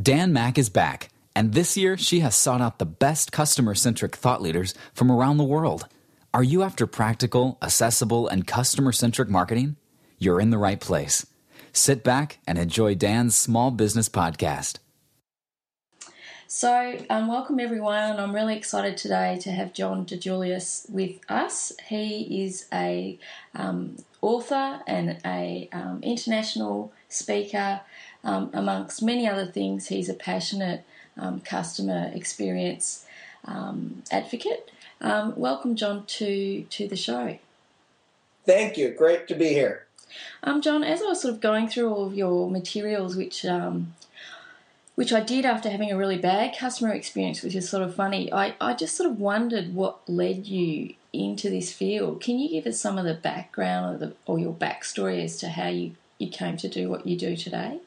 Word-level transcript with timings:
Dan 0.00 0.32
Mack 0.32 0.58
is 0.58 0.68
back, 0.68 1.08
and 1.34 1.54
this 1.54 1.76
year 1.76 1.96
she 1.96 2.20
has 2.20 2.36
sought 2.36 2.60
out 2.60 2.78
the 2.78 2.86
best 2.86 3.32
customer 3.32 3.74
centric 3.74 4.14
thought 4.14 4.40
leaders 4.40 4.72
from 4.94 5.10
around 5.10 5.38
the 5.38 5.44
world. 5.44 5.88
Are 6.32 6.44
you 6.44 6.62
after 6.62 6.86
practical, 6.86 7.58
accessible, 7.60 8.28
and 8.28 8.46
customer 8.46 8.92
centric 8.92 9.28
marketing? 9.28 9.74
You're 10.16 10.40
in 10.40 10.50
the 10.50 10.58
right 10.58 10.78
place. 10.78 11.26
Sit 11.72 12.04
back 12.04 12.38
and 12.46 12.58
enjoy 12.58 12.94
Dan's 12.94 13.36
Small 13.36 13.72
Business 13.72 14.08
Podcast. 14.08 14.78
So, 16.46 16.96
um, 17.10 17.26
welcome 17.26 17.58
everyone. 17.58 18.20
I'm 18.20 18.32
really 18.32 18.56
excited 18.56 18.96
today 18.96 19.36
to 19.40 19.50
have 19.50 19.72
John 19.72 20.06
DiJulius 20.06 20.88
with 20.90 21.18
us. 21.28 21.72
He 21.88 22.44
is 22.44 22.66
a 22.72 23.18
um, 23.52 23.96
author 24.20 24.80
and 24.86 25.18
a 25.24 25.68
um, 25.72 25.98
international 26.04 26.92
speaker 27.08 27.80
um, 28.24 28.50
amongst 28.52 29.02
many 29.02 29.28
other 29.28 29.46
things, 29.46 29.88
he's 29.88 30.08
a 30.08 30.14
passionate 30.14 30.84
um, 31.16 31.40
customer 31.40 32.10
experience 32.14 33.04
um, 33.44 34.02
advocate. 34.10 34.70
Um, 35.00 35.34
welcome, 35.36 35.76
John, 35.76 36.04
to, 36.06 36.62
to 36.62 36.88
the 36.88 36.96
show. 36.96 37.38
Thank 38.44 38.76
you. 38.76 38.90
Great 38.90 39.28
to 39.28 39.34
be 39.34 39.48
here. 39.48 39.86
Um, 40.42 40.62
John, 40.62 40.82
as 40.82 41.02
I 41.02 41.06
was 41.06 41.20
sort 41.20 41.34
of 41.34 41.40
going 41.40 41.68
through 41.68 41.92
all 41.92 42.06
of 42.06 42.14
your 42.14 42.50
materials, 42.50 43.14
which 43.14 43.44
um, 43.44 43.94
which 44.98 45.12
I 45.12 45.20
did 45.20 45.44
after 45.44 45.70
having 45.70 45.92
a 45.92 45.96
really 45.96 46.18
bad 46.18 46.58
customer 46.58 46.92
experience, 46.92 47.42
which 47.42 47.54
is 47.54 47.68
sort 47.68 47.84
of 47.84 47.94
funny. 47.94 48.32
I, 48.32 48.56
I 48.60 48.74
just 48.74 48.96
sort 48.96 49.08
of 49.08 49.20
wondered 49.20 49.72
what 49.72 50.00
led 50.08 50.48
you 50.48 50.94
into 51.12 51.48
this 51.50 51.72
field. 51.72 52.20
Can 52.20 52.40
you 52.40 52.48
give 52.48 52.66
us 52.66 52.80
some 52.80 52.98
of 52.98 53.04
the 53.04 53.14
background 53.14 53.94
or, 53.94 53.98
the, 53.98 54.14
or 54.26 54.40
your 54.40 54.52
backstory 54.52 55.22
as 55.22 55.36
to 55.38 55.50
how 55.50 55.68
you, 55.68 55.92
you 56.18 56.28
came 56.28 56.56
to 56.56 56.68
do 56.68 56.88
what 56.88 57.06
you 57.06 57.16
do 57.16 57.36
today? 57.36 57.78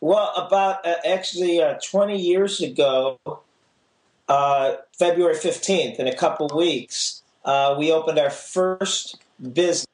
Well, 0.00 0.32
about 0.36 0.86
uh, 0.86 0.94
actually 1.06 1.62
uh, 1.62 1.78
20 1.82 2.18
years 2.18 2.60
ago, 2.60 3.18
uh, 4.28 4.76
February 4.98 5.34
15th, 5.34 5.96
in 5.96 6.06
a 6.06 6.14
couple 6.14 6.48
weeks, 6.56 7.22
uh, 7.44 7.76
we 7.78 7.92
opened 7.92 8.18
our 8.18 8.30
first 8.30 9.16
business, 9.52 9.86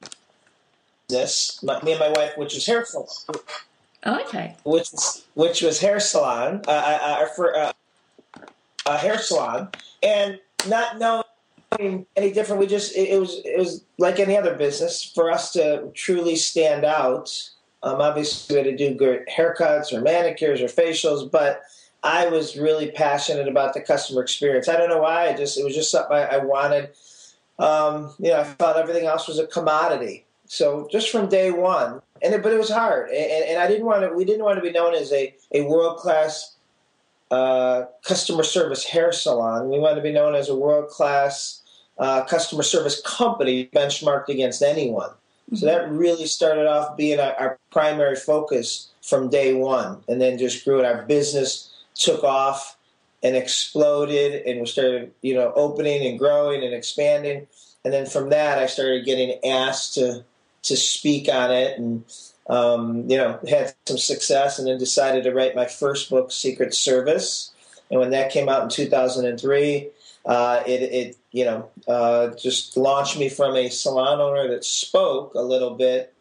my, 1.63 1.83
me 1.83 1.93
and 1.93 2.01
my 2.01 2.11
wife, 2.11 2.37
which 2.37 2.55
was 2.55 2.67
hair 2.67 2.85
salon. 2.85 3.09
Okay. 4.07 4.55
Which 4.65 4.91
which 5.35 5.63
was 5.63 5.81
hair 5.81 5.99
salon, 5.99 6.63
uh, 6.69 6.71
uh, 6.71 7.27
for 7.35 7.73
a 8.87 8.97
hair 8.97 9.19
salon, 9.19 9.71
and 10.03 10.39
not 10.69 10.99
knowing 10.99 12.07
any 12.17 12.33
different. 12.33 12.61
We 12.61 12.69
just 12.69 12.95
it, 12.97 13.09
it 13.09 13.19
was 13.19 13.41
it 13.45 13.59
was 13.59 13.83
like 13.99 14.21
any 14.21 14.37
other 14.37 14.55
business 14.55 15.03
for 15.03 15.31
us 15.31 15.53
to 15.55 15.91
truly 15.95 16.37
stand 16.37 16.85
out 16.85 17.51
um, 17.87 18.01
obviously, 18.01 18.57
we 18.57 18.59
had 18.59 18.77
to 18.77 18.77
do 18.77 18.97
good 18.97 19.29
haircuts 19.29 19.93
or 19.93 20.01
manicures 20.01 20.61
or 20.61 20.67
facials, 20.67 21.31
but 21.31 21.63
I 22.03 22.27
was 22.27 22.57
really 22.57 22.91
passionate 22.91 23.47
about 23.47 23.75
the 23.75 23.81
customer 23.81 24.23
experience. 24.23 24.69
I 24.69 24.77
don't 24.77 24.89
know 24.89 25.03
why. 25.03 25.29
I 25.29 25.37
just 25.37 25.57
it 25.57 25.63
was 25.63 25.73
just 25.73 25.93
something 25.93 26.17
I, 26.17 26.25
I 26.25 26.39
wanted. 26.39 26.91
Um, 27.61 28.13
you 28.19 28.31
know, 28.31 28.41
I 28.41 28.45
thought 28.45 28.77
everything 28.77 29.07
else 29.07 29.29
was 29.29 29.39
a 29.39 29.47
commodity. 29.47 30.25
So 30.47 30.89
just 30.91 31.11
from 31.11 31.29
day 31.29 31.53
one, 31.53 32.03
and 32.23 32.35
it, 32.35 32.43
but 32.43 32.53
it 32.53 32.59
was 32.59 32.71
hard, 32.71 33.09
and, 33.11 33.45
and 33.45 33.59
I 33.61 33.69
didn't 33.69 33.87
want 33.87 34.03
to. 34.03 34.13
We 34.17 34.25
didn't 34.25 34.45
want 34.45 34.57
to 34.57 34.63
be 34.63 34.73
known 34.73 34.93
as 34.93 35.13
a 35.13 35.33
a 35.53 35.63
world 35.63 35.99
class 35.99 36.57
uh, 37.31 37.85
customer 38.03 38.43
service 38.43 38.85
hair 38.85 39.13
salon. 39.13 39.69
We 39.71 39.79
wanted 39.79 39.97
to 39.97 40.03
be 40.03 40.13
known 40.13 40.35
as 40.35 40.49
a 40.49 40.57
world 40.57 40.89
class 40.89 41.63
uh, 41.99 42.25
customer 42.25 42.65
service 42.65 43.01
company 43.03 43.69
benchmarked 43.73 44.29
against 44.29 44.61
anyone. 44.61 45.11
So 45.55 45.67
that 45.67 45.91
really 45.91 46.27
started 46.27 46.67
off 46.67 46.97
being 46.97 47.21
our, 47.21 47.35
our, 47.35 47.59
primary 47.71 48.17
focus 48.17 48.89
from 49.03 49.29
day 49.29 49.53
one, 49.53 50.03
and 50.09 50.21
then 50.21 50.39
just 50.39 50.65
grew. 50.65 50.79
And 50.79 50.87
our 50.87 51.03
business 51.03 51.71
took 51.95 52.25
off 52.25 52.77
and 53.23 53.37
exploded, 53.37 54.47
and 54.47 54.61
we 54.61 54.67
started, 54.67 55.13
you 55.21 55.35
know, 55.35 55.53
opening 55.55 56.07
and 56.07 56.19
growing 56.19 56.65
and 56.65 56.75
expanding. 56.75 57.47
And 57.85 57.93
then 57.93 58.07
from 58.07 58.31
that, 58.31 58.59
I 58.59 58.67
started 58.67 59.05
getting 59.05 59.39
asked 59.45 59.95
to 59.95 60.25
to 60.63 60.77
speak 60.77 61.29
on 61.29 61.53
it, 61.53 61.79
and 61.79 62.05
um, 62.49 63.09
you 63.09 63.17
know, 63.17 63.39
had 63.49 63.75
some 63.87 63.99
success, 63.99 64.59
and 64.59 64.67
then 64.67 64.79
decided 64.79 65.23
to 65.25 65.33
write 65.33 65.55
my 65.55 65.67
first 65.67 66.11
book, 66.11 66.33
Secret 66.33 66.75
Service. 66.75 67.53
And 67.91 68.01
when 68.01 68.11
that 68.11 68.33
came 68.33 68.49
out 68.49 68.65
in 68.65 68.69
2003, 68.69 69.89
uh, 70.25 70.63
it, 70.67 70.83
it, 70.83 71.17
you 71.37 71.45
know, 71.45 71.69
uh, 71.87 72.29
just 72.35 72.79
launched 72.79 73.19
me 73.19 73.29
from 73.29 73.57
a 73.57 73.69
salon 73.69 74.21
owner 74.21 74.49
that 74.49 74.65
spoke 74.65 75.35
a 75.35 75.43
little 75.43 75.75
bit 75.75 76.15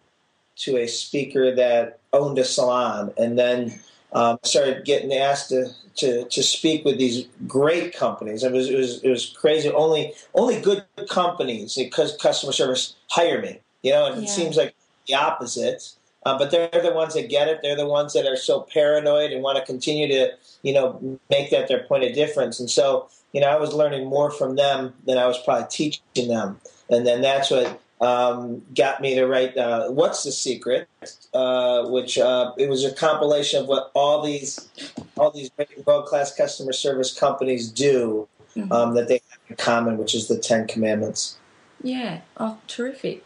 to 0.57 0.75
a 0.75 0.87
speaker 0.87 1.55
that 1.55 1.99
owned 2.11 2.37
a 2.37 2.43
salon, 2.43 3.13
and 3.17 3.39
then 3.39 3.79
um, 4.11 4.37
started 4.43 4.83
getting 4.83 5.13
asked 5.13 5.47
to, 5.49 5.69
to, 5.95 6.25
to 6.25 6.43
speak 6.43 6.83
with 6.83 6.97
these 6.97 7.27
great 7.47 7.95
companies. 7.95 8.43
It 8.43 8.51
was, 8.51 8.69
it 8.69 8.75
was 8.75 9.01
it 9.03 9.09
was 9.09 9.27
crazy. 9.27 9.71
Only 9.71 10.13
only 10.33 10.59
good 10.59 10.83
companies 11.09 11.75
because 11.75 12.17
customer 12.17 12.51
service 12.51 12.93
hire 13.07 13.41
me. 13.41 13.61
You 13.83 13.93
know, 13.93 14.07
and 14.07 14.17
yeah. 14.17 14.27
it 14.27 14.29
seems 14.29 14.57
like 14.57 14.75
the 15.07 15.13
opposite. 15.13 15.93
Uh, 16.25 16.37
but 16.37 16.51
they're 16.51 16.81
the 16.81 16.91
ones 16.91 17.13
that 17.13 17.29
get 17.29 17.47
it. 17.47 17.59
They're 17.61 17.77
the 17.77 17.87
ones 17.87 18.11
that 18.13 18.25
are 18.25 18.35
so 18.35 18.67
paranoid 18.73 19.31
and 19.31 19.43
want 19.43 19.59
to 19.59 19.63
continue 19.63 20.07
to, 20.07 20.31
you 20.63 20.73
know, 20.73 21.19
make 21.29 21.51
that 21.51 21.67
their 21.67 21.83
point 21.83 22.03
of 22.03 22.15
difference. 22.15 22.59
And 22.59 22.69
so 22.69 23.07
you 23.35 23.41
know, 23.41 23.47
I 23.47 23.57
was 23.57 23.73
learning 23.73 24.07
more 24.07 24.31
from 24.31 24.55
them 24.55 24.93
than 25.05 25.17
I 25.17 25.27
was 25.27 25.37
probably 25.37 25.67
teaching 25.69 26.29
them. 26.29 26.57
And 26.89 27.05
then 27.05 27.19
that's 27.19 27.51
what 27.51 27.81
um, 27.99 28.61
got 28.73 29.01
me 29.01 29.13
to 29.15 29.25
write 29.25 29.57
uh, 29.57 29.89
"What's 29.89 30.23
the 30.23 30.31
Secret," 30.31 30.87
uh, 31.33 31.85
which 31.89 32.17
uh, 32.17 32.53
it 32.57 32.69
was 32.69 32.85
a 32.85 32.93
compilation 32.93 33.61
of 33.61 33.67
what 33.67 33.91
all 33.93 34.21
these 34.21 34.69
all 35.17 35.31
these 35.31 35.51
world 35.85 36.05
class 36.05 36.33
customer 36.33 36.71
service 36.71 37.13
companies 37.17 37.69
do 37.69 38.25
mm-hmm. 38.55 38.71
um, 38.71 38.93
that 38.93 39.09
they 39.09 39.15
have 39.29 39.39
in 39.49 39.57
common, 39.57 39.97
which 39.97 40.15
is 40.15 40.29
the 40.29 40.37
Ten 40.37 40.65
Commandments. 40.65 41.37
Yeah, 41.83 42.21
oh, 42.37 42.59
terrific. 42.67 43.25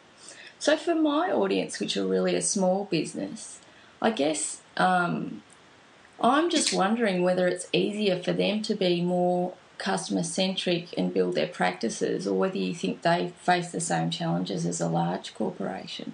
So 0.57 0.75
for 0.75 0.95
my 0.95 1.31
audience, 1.31 1.79
which 1.79 1.95
are 1.95 2.07
really 2.07 2.33
a 2.33 2.41
small 2.41 2.85
business, 2.85 3.59
I 4.01 4.09
guess 4.09 4.61
um, 4.75 5.43
I'm 6.19 6.49
just 6.49 6.73
wondering 6.73 7.21
whether 7.21 7.47
it's 7.47 7.67
easier 7.71 8.21
for 8.21 8.33
them 8.33 8.63
to 8.63 8.73
be 8.73 9.01
more 9.01 9.53
customer 9.79 10.23
centric 10.23 10.93
and 10.97 11.13
build 11.13 11.35
their 11.35 11.47
practices, 11.47 12.27
or 12.27 12.37
whether 12.37 12.57
you 12.57 12.75
think 12.75 13.01
they 13.01 13.33
face 13.41 13.71
the 13.71 13.79
same 13.79 14.11
challenges 14.11 14.65
as 14.65 14.79
a 14.79 14.87
large 14.87 15.33
corporation? 15.33 16.13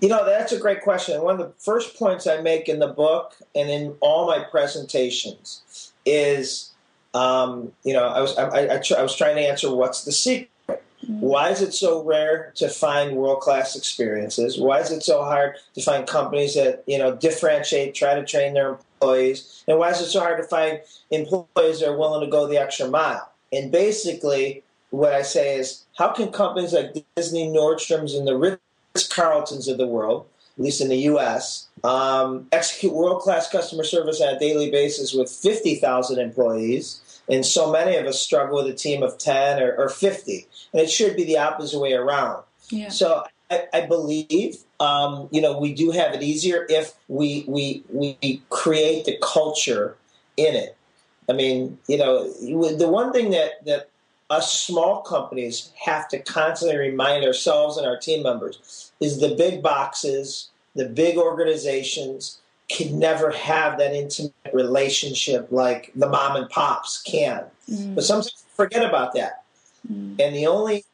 You 0.00 0.08
know, 0.08 0.24
that's 0.24 0.52
a 0.52 0.58
great 0.58 0.82
question. 0.82 1.20
One 1.22 1.40
of 1.40 1.46
the 1.46 1.52
first 1.58 1.96
points 1.96 2.26
I 2.26 2.40
make 2.40 2.68
in 2.68 2.78
the 2.78 2.86
book 2.86 3.36
and 3.54 3.68
in 3.68 3.96
all 4.00 4.26
my 4.26 4.44
presentations 4.44 5.92
is, 6.04 6.72
um, 7.14 7.72
you 7.82 7.92
know, 7.92 8.06
I 8.06 8.20
was 8.20 8.38
I, 8.38 8.46
I, 8.46 8.80
I, 8.98 9.02
was 9.02 9.16
trying 9.16 9.36
to 9.36 9.42
answer 9.42 9.74
what's 9.74 10.04
the 10.04 10.12
secret. 10.12 10.50
Mm-hmm. 10.68 11.20
Why 11.20 11.50
is 11.50 11.62
it 11.62 11.74
so 11.74 12.02
rare 12.04 12.52
to 12.56 12.68
find 12.68 13.16
world 13.16 13.40
class 13.40 13.76
experiences? 13.76 14.58
Why 14.58 14.80
is 14.80 14.90
it 14.90 15.02
so 15.02 15.22
hard 15.24 15.56
to 15.74 15.82
find 15.82 16.06
companies 16.06 16.54
that 16.54 16.84
you 16.86 16.98
know 16.98 17.16
differentiate, 17.16 17.94
try 17.94 18.14
to 18.14 18.24
train 18.24 18.54
their 18.54 18.78
employees? 19.06 19.64
And 19.68 19.78
why 19.78 19.90
is 19.90 20.00
it 20.00 20.06
so 20.06 20.20
hard 20.20 20.38
to 20.38 20.44
find 20.44 20.80
employees 21.10 21.80
that 21.80 21.88
are 21.88 21.96
willing 21.96 22.24
to 22.24 22.30
go 22.30 22.46
the 22.46 22.58
extra 22.58 22.88
mile? 22.88 23.30
And 23.52 23.70
basically, 23.70 24.62
what 24.90 25.12
I 25.12 25.22
say 25.22 25.56
is, 25.56 25.84
how 25.96 26.12
can 26.12 26.32
companies 26.32 26.72
like 26.72 27.04
Disney, 27.14 27.48
Nordstrom's, 27.48 28.14
and 28.14 28.26
the 28.26 28.36
Ritz 28.36 29.08
Carltons 29.08 29.68
of 29.68 29.78
the 29.78 29.86
world, 29.86 30.26
at 30.58 30.64
least 30.64 30.80
in 30.80 30.88
the 30.88 30.96
U.S., 30.96 31.68
um, 31.84 32.48
execute 32.52 32.92
world-class 32.92 33.50
customer 33.50 33.84
service 33.84 34.20
on 34.20 34.34
a 34.34 34.38
daily 34.38 34.70
basis 34.70 35.12
with 35.12 35.30
50,000 35.30 36.18
employees, 36.18 37.20
and 37.28 37.44
so 37.44 37.70
many 37.70 37.96
of 37.96 38.06
us 38.06 38.20
struggle 38.20 38.56
with 38.56 38.72
a 38.72 38.76
team 38.76 39.02
of 39.02 39.18
10 39.18 39.62
or, 39.62 39.74
or 39.76 39.88
50, 39.88 40.46
and 40.72 40.82
it 40.82 40.90
should 40.90 41.16
be 41.16 41.24
the 41.24 41.38
opposite 41.38 41.78
way 41.78 41.92
around. 41.92 42.42
Yeah. 42.70 42.88
So 42.88 43.22
I, 43.24 43.28
I 43.50 43.86
believe 43.86 44.58
um, 44.80 45.28
you 45.30 45.40
know 45.40 45.58
we 45.58 45.72
do 45.72 45.90
have 45.90 46.14
it 46.14 46.22
easier 46.22 46.66
if 46.68 46.94
we 47.08 47.44
we 47.46 47.84
we 47.88 48.42
create 48.50 49.04
the 49.04 49.18
culture 49.22 49.96
in 50.36 50.54
it. 50.54 50.76
I 51.28 51.32
mean, 51.32 51.78
you 51.88 51.98
know, 51.98 52.30
the 52.32 52.88
one 52.88 53.12
thing 53.12 53.30
that 53.30 53.64
that 53.66 53.90
us 54.30 54.52
small 54.52 55.02
companies 55.02 55.70
have 55.84 56.08
to 56.08 56.18
constantly 56.18 56.76
remind 56.76 57.24
ourselves 57.24 57.76
and 57.76 57.86
our 57.86 57.96
team 57.96 58.22
members 58.22 58.90
is 59.00 59.20
the 59.20 59.34
big 59.36 59.62
boxes, 59.62 60.50
the 60.74 60.88
big 60.88 61.16
organizations 61.16 62.40
can 62.68 62.98
never 62.98 63.30
have 63.30 63.78
that 63.78 63.92
intimate 63.92 64.34
relationship 64.52 65.46
like 65.52 65.92
the 65.94 66.08
mom 66.08 66.34
and 66.34 66.50
pops 66.50 67.00
can. 67.02 67.44
Mm. 67.70 67.94
But 67.94 68.04
sometimes 68.04 68.44
forget 68.54 68.84
about 68.84 69.14
that. 69.14 69.44
Mm. 69.90 70.20
And 70.20 70.34
the 70.34 70.46
only 70.46 70.84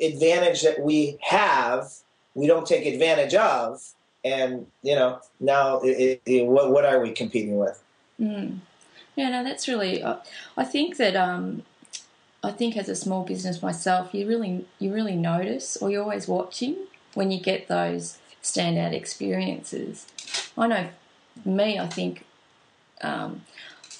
advantage 0.00 0.62
that 0.62 0.80
we 0.80 1.18
have, 1.22 1.92
we 2.34 2.46
don't 2.46 2.66
take 2.66 2.86
advantage 2.86 3.34
of. 3.34 3.82
And 4.24 4.66
you 4.82 4.94
know, 4.94 5.20
now 5.38 5.80
it, 5.82 6.20
it, 6.26 6.46
what 6.46 6.72
what 6.72 6.84
are 6.84 7.00
we 7.00 7.12
competing 7.12 7.58
with? 7.58 7.82
Mm. 8.20 8.58
Yeah, 9.14 9.30
no, 9.30 9.44
that's 9.44 9.66
really. 9.68 10.02
Uh, 10.02 10.16
I 10.56 10.64
think 10.64 10.96
that 10.98 11.16
um, 11.16 11.62
I 12.42 12.52
think 12.52 12.76
as 12.76 12.88
a 12.88 12.96
small 12.96 13.24
business 13.24 13.62
myself, 13.62 14.14
you 14.14 14.26
really 14.26 14.66
you 14.78 14.92
really 14.92 15.16
notice, 15.16 15.76
or 15.76 15.90
you're 15.90 16.02
always 16.02 16.28
watching 16.28 16.76
when 17.14 17.30
you 17.30 17.40
get 17.40 17.68
those 17.68 18.18
standout 18.42 18.92
experiences. 18.92 20.06
I 20.56 20.66
know 20.66 20.88
me, 21.44 21.78
I 21.78 21.86
think. 21.86 22.24
Um, 23.02 23.42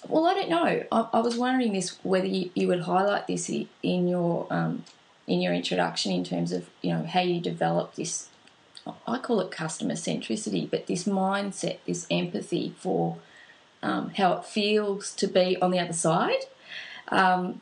well, 0.09 0.27
I 0.27 0.35
don't 0.35 0.49
know. 0.49 0.85
I, 0.93 1.09
I, 1.13 1.21
was 1.21 1.37
wondering 1.37 1.73
this 1.73 1.99
whether 2.03 2.27
you, 2.27 2.51
you 2.55 2.69
would 2.69 2.83
highlight 2.83 3.27
this 3.27 3.51
in 3.51 4.09
your 4.09 4.47
um, 4.51 4.85
in 5.27 5.41
your 5.41 5.53
introduction 5.53 6.13
in 6.13 6.25
terms 6.25 6.53
of 6.53 6.69
you 6.83 6.93
know 6.93 7.05
how 7.05 7.21
you 7.21 7.41
develop 7.41 7.95
this. 7.95 8.29
I 9.07 9.19
call 9.19 9.41
it 9.41 9.51
customer 9.51 9.95
centricity, 9.95 10.71
but 10.71 10.87
this 10.87 11.05
mindset, 11.05 11.79
this 11.87 12.07
empathy 12.09 12.73
for 12.79 13.17
um, 13.83 14.11
how 14.11 14.35
it 14.35 14.45
feels 14.45 15.13
to 15.17 15.27
be 15.27 15.61
on 15.61 15.73
the 15.73 15.81
other 15.81 15.93
side. 15.93 16.45
Um, 17.09 17.61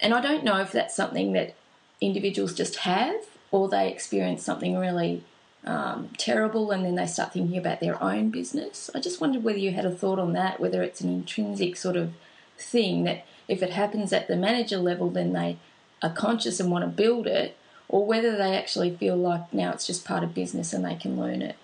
and 0.00 0.14
I 0.14 0.20
don't 0.20 0.44
know 0.44 0.58
if 0.58 0.70
that's 0.70 0.94
something 0.94 1.32
that 1.32 1.56
individuals 2.00 2.54
just 2.54 2.76
have 2.76 3.16
or 3.50 3.68
they 3.68 3.90
experience 3.90 4.44
something 4.44 4.78
really 4.78 5.24
um, 5.64 6.10
terrible 6.16 6.70
and 6.70 6.84
then 6.84 6.94
they 6.94 7.06
start 7.06 7.32
thinking 7.32 7.58
about 7.58 7.80
their 7.80 8.02
own 8.02 8.30
business. 8.30 8.90
I 8.94 9.00
just 9.00 9.20
wondered 9.20 9.42
whether 9.42 9.58
you 9.58 9.72
had 9.72 9.84
a 9.84 9.90
thought 9.90 10.18
on 10.18 10.32
that, 10.34 10.60
whether 10.60 10.82
it's 10.82 11.00
an 11.00 11.12
intrinsic 11.12 11.76
sort 11.76 11.96
of 11.96 12.12
thing 12.56 13.04
that 13.04 13.26
if 13.48 13.62
it 13.62 13.70
happens 13.70 14.12
at 14.12 14.28
the 14.28 14.36
manager 14.36 14.78
level, 14.78 15.10
then 15.10 15.32
they 15.32 15.56
are 16.02 16.12
conscious 16.12 16.60
and 16.60 16.70
want 16.70 16.84
to 16.84 16.88
build 16.88 17.26
it, 17.26 17.56
or 17.88 18.04
whether 18.04 18.36
they 18.36 18.56
actually 18.56 18.94
feel 18.96 19.16
like 19.16 19.52
now 19.52 19.72
it's 19.72 19.86
just 19.86 20.04
part 20.04 20.22
of 20.22 20.34
business 20.34 20.72
and 20.72 20.84
they 20.84 20.94
can 20.94 21.18
learn 21.18 21.42
it. 21.42 21.56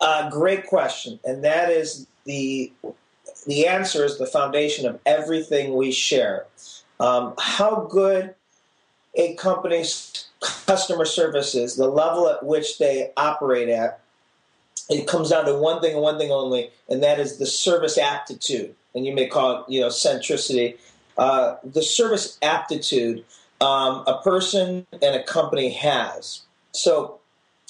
Uh, 0.00 0.30
great 0.30 0.66
question, 0.66 1.18
and 1.24 1.44
that 1.44 1.70
is 1.70 2.06
the 2.24 2.72
the 3.46 3.66
answer 3.66 4.04
is 4.04 4.18
the 4.18 4.26
foundation 4.26 4.86
of 4.86 5.00
everything 5.06 5.74
we 5.74 5.90
share. 5.90 6.46
Um, 7.00 7.34
how 7.38 7.86
good 7.90 8.34
a 9.14 9.34
company's 9.34 10.26
customer 10.40 11.04
service 11.04 11.54
is, 11.54 11.76
the 11.76 11.88
level 11.88 12.28
at 12.28 12.44
which 12.44 12.78
they 12.78 13.10
operate 13.16 13.68
at, 13.68 14.00
it 14.88 15.06
comes 15.06 15.30
down 15.30 15.44
to 15.46 15.54
one 15.54 15.80
thing 15.80 15.94
and 15.94 16.02
one 16.02 16.18
thing 16.18 16.30
only, 16.30 16.70
and 16.88 17.02
that 17.02 17.18
is 17.18 17.38
the 17.38 17.46
service 17.46 17.98
aptitude. 17.98 18.74
And 18.94 19.04
you 19.04 19.14
may 19.14 19.26
call 19.26 19.60
it, 19.60 19.70
you 19.70 19.80
know, 19.80 19.88
centricity. 19.88 20.76
Uh, 21.18 21.56
the 21.64 21.82
service 21.82 22.38
aptitude 22.42 23.24
um, 23.60 24.04
a 24.06 24.20
person 24.22 24.86
and 25.02 25.16
a 25.16 25.22
company 25.24 25.70
has. 25.70 26.42
So, 26.72 27.18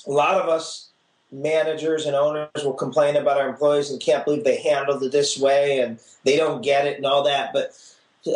a 0.07 0.11
lot 0.11 0.35
of 0.35 0.49
us 0.49 0.91
managers 1.31 2.07
and 2.07 2.17
owners 2.17 2.65
will 2.65 2.75
complain 2.75 3.17
about 3.17 3.39
our 3.39 3.49
employees 3.49 3.91
and 3.91 4.01
can't 4.01 4.25
believe 4.25 4.45
they 4.45 4.61
handled 4.61 5.03
it 5.03 5.13
this 5.13 5.39
way 5.39 5.81
and 5.81 5.99
they 6.25 6.37
don't 6.37 6.63
get 6.63 6.87
it 6.87 6.97
and 6.97 7.07
all 7.07 7.23
that. 7.25 7.53
But 7.53 7.73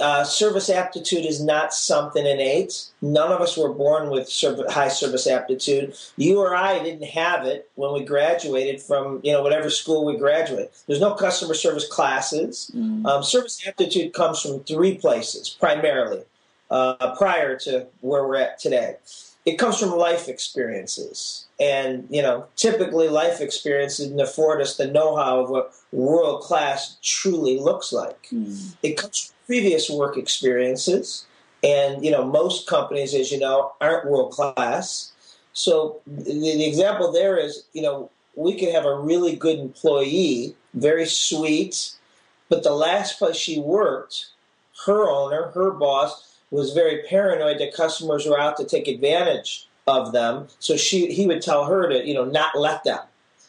uh, 0.00 0.24
service 0.24 0.70
aptitude 0.70 1.24
is 1.24 1.42
not 1.42 1.72
something 1.72 2.24
innate. 2.24 2.86
None 3.00 3.32
of 3.32 3.40
us 3.40 3.56
were 3.56 3.72
born 3.72 4.10
with 4.10 4.28
high 4.68 4.88
service 4.88 5.26
aptitude. 5.26 5.94
You 6.16 6.40
or 6.40 6.54
I 6.54 6.82
didn't 6.82 7.08
have 7.08 7.44
it 7.46 7.68
when 7.74 7.92
we 7.92 8.04
graduated 8.04 8.80
from 8.80 9.20
you 9.22 9.32
know 9.32 9.42
whatever 9.42 9.70
school 9.70 10.04
we 10.04 10.16
graduated. 10.16 10.70
There's 10.86 11.00
no 11.00 11.14
customer 11.14 11.54
service 11.54 11.88
classes. 11.88 12.70
Mm. 12.74 13.06
Um, 13.06 13.22
service 13.22 13.62
aptitude 13.66 14.12
comes 14.12 14.40
from 14.40 14.60
three 14.60 14.96
places 14.96 15.48
primarily 15.48 16.22
uh, 16.70 17.14
prior 17.16 17.58
to 17.60 17.86
where 18.00 18.26
we're 18.26 18.36
at 18.36 18.58
today. 18.58 18.96
It 19.44 19.58
comes 19.58 19.78
from 19.78 19.90
life 19.90 20.28
experiences, 20.28 21.46
and 21.58 22.06
you 22.10 22.22
know 22.22 22.46
typically 22.56 23.08
life 23.08 23.40
experiences 23.40 24.12
afford 24.20 24.60
us 24.60 24.76
the 24.76 24.86
know-how 24.86 25.40
of 25.40 25.50
what 25.50 25.74
world 25.90 26.42
class 26.42 26.96
truly 27.02 27.58
looks 27.58 27.92
like. 27.92 28.28
Mm. 28.32 28.74
It 28.82 28.96
comes 28.96 29.26
from 29.26 29.34
previous 29.46 29.90
work 29.90 30.16
experiences. 30.16 31.26
And, 31.64 32.04
you 32.04 32.10
know, 32.10 32.24
most 32.24 32.66
companies, 32.66 33.14
as 33.14 33.30
you 33.30 33.38
know, 33.38 33.72
aren't 33.80 34.10
world 34.10 34.32
class. 34.32 35.12
So 35.52 36.00
the, 36.06 36.32
the 36.32 36.66
example 36.66 37.12
there 37.12 37.36
is, 37.36 37.64
you 37.72 37.82
know, 37.82 38.10
we 38.34 38.58
could 38.58 38.70
have 38.70 38.84
a 38.84 38.98
really 38.98 39.36
good 39.36 39.58
employee, 39.58 40.56
very 40.74 41.06
sweet, 41.06 41.92
but 42.48 42.64
the 42.64 42.72
last 42.72 43.18
place 43.18 43.36
she 43.36 43.60
worked, 43.60 44.30
her 44.86 45.08
owner, 45.08 45.52
her 45.54 45.70
boss, 45.70 46.31
was 46.52 46.72
very 46.72 47.02
paranoid 47.08 47.58
that 47.58 47.75
customers 47.75 48.26
were 48.26 48.38
out 48.38 48.56
to 48.58 48.64
take 48.64 48.87
advantage 48.87 49.69
of 49.87 50.12
them. 50.12 50.46
So 50.60 50.76
she 50.76 51.12
he 51.12 51.26
would 51.26 51.43
tell 51.43 51.64
her 51.64 51.88
to, 51.88 52.06
you 52.06 52.14
know, 52.14 52.25
not 52.25 52.56
let 52.56 52.84
them. 52.84 53.00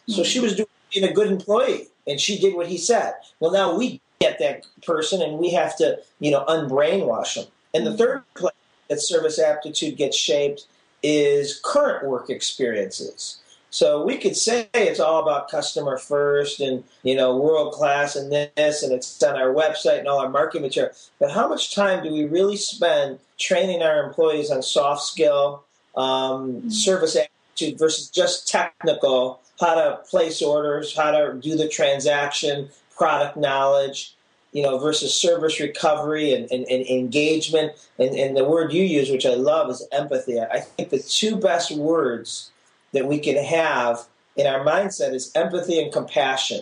So 0.08 0.24
she 0.24 0.40
was 0.40 0.56
doing 0.56 0.68
being 0.92 1.10
a 1.10 1.14
good 1.14 1.28
employee 1.28 1.88
and 2.08 2.20
she 2.20 2.40
did 2.40 2.56
what 2.56 2.68
he 2.68 2.78
said. 2.78 3.14
Well 3.40 3.52
now 3.52 3.76
we 3.76 4.02
get 4.20 4.40
that 4.40 4.66
person 4.86 5.22
and 5.22 5.38
we 5.38 5.52
have 5.52 5.78
to, 5.78 6.00
you 6.20 6.32
know, 6.32 6.46
unbrainwash 6.48 7.36
them. 7.36 7.46
And 7.74 7.86
the 7.86 7.92
mm-hmm. 7.92 7.98
third 8.00 8.24
place 8.36 8.54
that 8.90 9.02
service 9.02 9.40
aptitude 9.40 9.98
gets 9.98 10.18
shaped 10.18 10.66
is 11.02 11.60
current 11.64 12.08
work 12.08 12.30
experiences. 12.30 13.40
So 13.74 14.04
we 14.04 14.18
could 14.18 14.36
say 14.36 14.70
it's 14.76 15.00
all 15.00 15.20
about 15.20 15.50
customer 15.50 15.98
first 15.98 16.60
and 16.60 16.84
you 17.02 17.16
know 17.16 17.36
world 17.36 17.74
class 17.74 18.16
and 18.16 18.32
this 18.32 18.84
and 18.84 18.94
it's 18.94 19.22
on 19.24 19.36
our 19.36 19.52
website 19.52 19.98
and 19.98 20.08
all 20.08 20.20
our 20.20 20.30
marketing 20.30 20.62
material. 20.62 20.94
But 21.20 21.32
how 21.32 21.48
much 21.48 21.74
time 21.74 22.04
do 22.04 22.14
we 22.14 22.26
really 22.26 22.56
spend 22.56 23.18
training 23.40 23.82
our 23.82 24.04
employees 24.04 24.52
on 24.52 24.62
soft 24.62 25.02
skill, 25.02 25.64
um, 25.98 26.04
mm-hmm. 26.04 26.70
service 26.70 27.18
aptitude 27.18 27.80
versus 27.80 28.10
just 28.10 28.48
technical? 28.48 29.42
How 29.60 29.74
to 29.74 30.00
place 30.08 30.44
orders, 30.44 30.96
how 30.96 31.10
to 31.10 31.34
do 31.42 31.58
the 31.58 31.68
transaction, 31.68 32.70
product 32.96 33.38
knowledge, 33.38 34.16
you 34.52 34.62
know, 34.62 34.78
versus 34.78 35.16
service 35.16 35.60
recovery 35.60 36.32
and, 36.32 36.48
and, 36.52 36.64
and 36.70 36.86
engagement. 36.86 37.72
And, 37.98 38.16
and, 38.16 38.38
the 38.38 38.46
word 38.46 38.72
you 38.72 38.84
use, 38.84 39.10
which 39.10 39.26
I 39.26 39.34
love, 39.34 39.70
is 39.70 39.88
empathy. 39.92 40.40
I 40.40 40.60
think 40.60 40.90
the 40.90 41.00
two 41.00 41.38
best 41.38 41.72
words 41.72 42.52
that 42.94 43.08
we 43.08 43.20
can 43.20 43.36
have 43.44 44.06
in 44.36 44.48
our 44.48 44.66
mindset 44.66 45.14
is 45.14 45.32
empathy 45.36 45.80
and 45.82 45.92
compassion. 45.92 46.62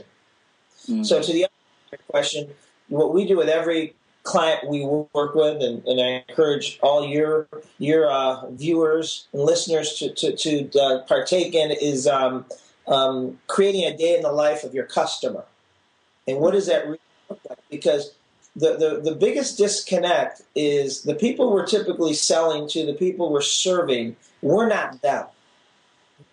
Mm-hmm. 0.83 1.03
So, 1.03 1.21
to 1.21 1.31
the 1.31 1.45
other 1.45 2.03
question, 2.07 2.49
what 2.87 3.13
we 3.13 3.25
do 3.25 3.37
with 3.37 3.49
every 3.49 3.95
client 4.23 4.69
we 4.69 4.85
work 4.85 5.35
with, 5.35 5.61
and, 5.61 5.85
and 5.85 5.99
I 5.99 6.23
encourage 6.27 6.79
all 6.81 7.05
your 7.05 7.47
your 7.77 8.09
uh, 8.09 8.49
viewers 8.51 9.27
and 9.33 9.43
listeners 9.43 9.93
to 9.99 10.13
to, 10.13 10.35
to 10.35 10.79
uh, 10.79 11.03
partake 11.03 11.53
in, 11.53 11.71
is 11.71 12.07
um, 12.07 12.45
um, 12.87 13.39
creating 13.47 13.85
a 13.85 13.95
day 13.95 14.15
in 14.15 14.21
the 14.21 14.31
life 14.31 14.63
of 14.63 14.73
your 14.73 14.85
customer. 14.85 15.45
And 16.27 16.39
what 16.39 16.51
does 16.51 16.67
that 16.67 16.85
really 16.85 16.99
look 17.29 17.39
like? 17.49 17.59
Because 17.69 18.13
the, 18.55 18.75
the, 18.77 19.11
the 19.11 19.15
biggest 19.15 19.57
disconnect 19.57 20.41
is 20.55 21.03
the 21.03 21.15
people 21.15 21.51
we're 21.51 21.65
typically 21.65 22.13
selling 22.13 22.67
to, 22.69 22.85
the 22.85 22.93
people 22.93 23.31
we're 23.31 23.41
serving, 23.41 24.15
we're 24.41 24.67
not 24.67 25.01
them. 25.01 25.25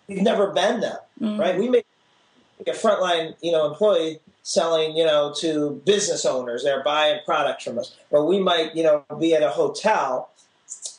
We've 0.09 0.23
never 0.23 0.47
been 0.47 0.81
them, 0.81 0.97
mm-hmm. 1.21 1.39
right? 1.39 1.57
We 1.57 1.69
make 1.69 1.85
a 2.67 2.71
frontline, 2.71 3.35
you 3.41 3.51
know, 3.51 3.69
employee 3.69 4.19
selling, 4.43 4.97
you 4.97 5.05
know, 5.05 5.33
to 5.39 5.81
business 5.85 6.25
owners 6.25 6.63
that 6.63 6.73
are 6.73 6.83
buying 6.83 7.19
products 7.23 7.63
from 7.63 7.77
us. 7.77 7.95
Or 8.09 8.25
we 8.25 8.39
might, 8.39 8.75
you 8.75 8.83
know, 8.83 9.05
be 9.19 9.35
at 9.35 9.43
a 9.43 9.49
hotel 9.49 10.31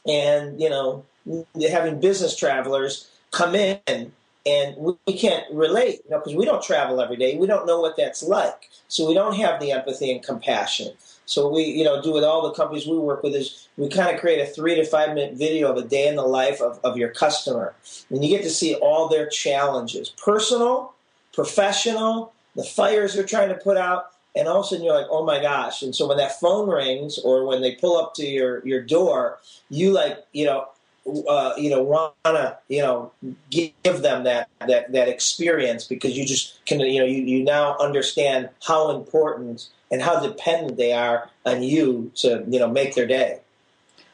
and, 0.06 0.60
you 0.60 0.70
know, 0.70 1.04
having 1.70 2.00
business 2.00 2.36
travelers 2.36 3.10
come 3.32 3.54
in 3.54 4.12
and 4.46 4.76
we 4.76 5.18
can't 5.18 5.44
relate, 5.52 6.00
you 6.04 6.10
know, 6.10 6.18
because 6.18 6.34
we 6.34 6.44
don't 6.44 6.62
travel 6.62 7.00
every 7.00 7.16
day. 7.16 7.36
We 7.36 7.46
don't 7.46 7.66
know 7.66 7.80
what 7.80 7.96
that's 7.96 8.22
like, 8.22 8.70
so 8.88 9.06
we 9.06 9.14
don't 9.14 9.36
have 9.36 9.60
the 9.60 9.72
empathy 9.72 10.10
and 10.10 10.22
compassion. 10.22 10.92
So 11.30 11.48
we, 11.48 11.62
you 11.62 11.84
know, 11.84 12.02
do 12.02 12.12
with 12.12 12.24
all 12.24 12.42
the 12.42 12.50
companies 12.50 12.88
we 12.88 12.98
work 12.98 13.22
with 13.22 13.36
is 13.36 13.68
we 13.76 13.88
kind 13.88 14.12
of 14.12 14.20
create 14.20 14.40
a 14.40 14.46
three 14.46 14.74
to 14.74 14.84
five 14.84 15.14
minute 15.14 15.34
video 15.34 15.70
of 15.70 15.76
a 15.76 15.86
day 15.86 16.08
in 16.08 16.16
the 16.16 16.24
life 16.24 16.60
of, 16.60 16.80
of 16.82 16.96
your 16.96 17.10
customer, 17.10 17.72
and 18.10 18.24
you 18.24 18.36
get 18.36 18.42
to 18.42 18.50
see 18.50 18.74
all 18.74 19.08
their 19.08 19.28
challenges, 19.28 20.08
personal, 20.08 20.92
professional, 21.32 22.32
the 22.56 22.64
fires 22.64 23.14
they're 23.14 23.22
trying 23.22 23.48
to 23.48 23.54
put 23.54 23.76
out, 23.76 24.06
and 24.34 24.48
all 24.48 24.58
of 24.58 24.64
a 24.64 24.68
sudden 24.68 24.84
you're 24.84 24.96
like, 24.96 25.06
oh 25.08 25.24
my 25.24 25.40
gosh! 25.40 25.82
And 25.82 25.94
so 25.94 26.08
when 26.08 26.16
that 26.16 26.40
phone 26.40 26.68
rings 26.68 27.20
or 27.20 27.46
when 27.46 27.62
they 27.62 27.76
pull 27.76 27.96
up 27.96 28.14
to 28.14 28.26
your 28.26 28.66
your 28.66 28.82
door, 28.82 29.38
you 29.68 29.92
like, 29.92 30.18
you 30.32 30.46
know, 30.46 30.66
uh, 31.28 31.54
you 31.56 31.70
know 31.70 31.80
want 31.80 32.14
to 32.24 32.58
you 32.68 32.82
know 32.82 33.12
give 33.50 34.02
them 34.02 34.24
that, 34.24 34.48
that 34.66 34.90
that 34.90 35.08
experience 35.08 35.84
because 35.84 36.18
you 36.18 36.26
just 36.26 36.64
can 36.66 36.80
you 36.80 36.98
know 36.98 37.06
you, 37.06 37.22
you 37.22 37.44
now 37.44 37.76
understand 37.78 38.48
how 38.66 38.90
important 38.90 39.68
and 39.90 40.02
how 40.02 40.20
dependent 40.20 40.76
they 40.76 40.92
are 40.92 41.30
on 41.44 41.62
you 41.62 42.10
to 42.14 42.44
you 42.48 42.58
know 42.58 42.68
make 42.68 42.94
their 42.94 43.06
day 43.06 43.40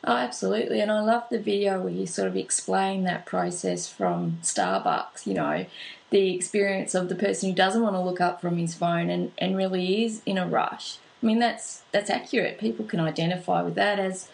oh 0.04 0.16
absolutely 0.16 0.80
and 0.80 0.90
i 0.90 1.00
love 1.00 1.24
the 1.30 1.38
video 1.38 1.80
where 1.80 1.92
you 1.92 2.06
sort 2.06 2.28
of 2.28 2.36
explain 2.36 3.04
that 3.04 3.26
process 3.26 3.88
from 3.88 4.38
starbucks 4.42 5.26
you 5.26 5.34
know 5.34 5.66
the 6.10 6.34
experience 6.34 6.94
of 6.94 7.08
the 7.08 7.14
person 7.14 7.50
who 7.50 7.54
doesn't 7.54 7.82
want 7.82 7.94
to 7.94 8.00
look 8.00 8.20
up 8.20 8.40
from 8.40 8.58
his 8.58 8.74
phone 8.74 9.10
and, 9.10 9.32
and 9.38 9.56
really 9.56 10.04
is 10.04 10.22
in 10.24 10.38
a 10.38 10.46
rush 10.46 10.98
i 11.22 11.26
mean 11.26 11.38
that's 11.38 11.82
that's 11.92 12.10
accurate 12.10 12.58
people 12.58 12.84
can 12.84 13.00
identify 13.00 13.62
with 13.62 13.74
that 13.74 13.98
as 13.98 14.28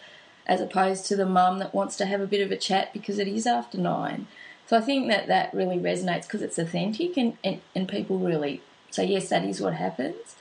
as 0.45 0.61
opposed 0.61 1.05
to 1.05 1.15
the 1.15 1.25
mum 1.25 1.59
that 1.59 1.73
wants 1.73 1.95
to 1.97 2.05
have 2.05 2.21
a 2.21 2.27
bit 2.27 2.41
of 2.41 2.51
a 2.51 2.57
chat 2.57 2.91
because 2.93 3.19
it 3.19 3.27
is 3.27 3.47
after 3.47 3.77
nine. 3.77 4.27
So 4.67 4.77
I 4.77 4.81
think 4.81 5.07
that 5.09 5.27
that 5.27 5.53
really 5.53 5.77
resonates 5.77 6.23
because 6.23 6.41
it's 6.41 6.57
authentic 6.57 7.17
and, 7.17 7.37
and, 7.43 7.61
and 7.75 7.87
people 7.87 8.19
really 8.19 8.61
say, 8.91 9.05
yes, 9.05 9.29
that 9.29 9.45
is 9.45 9.61
what 9.61 9.73
happens. 9.73 10.35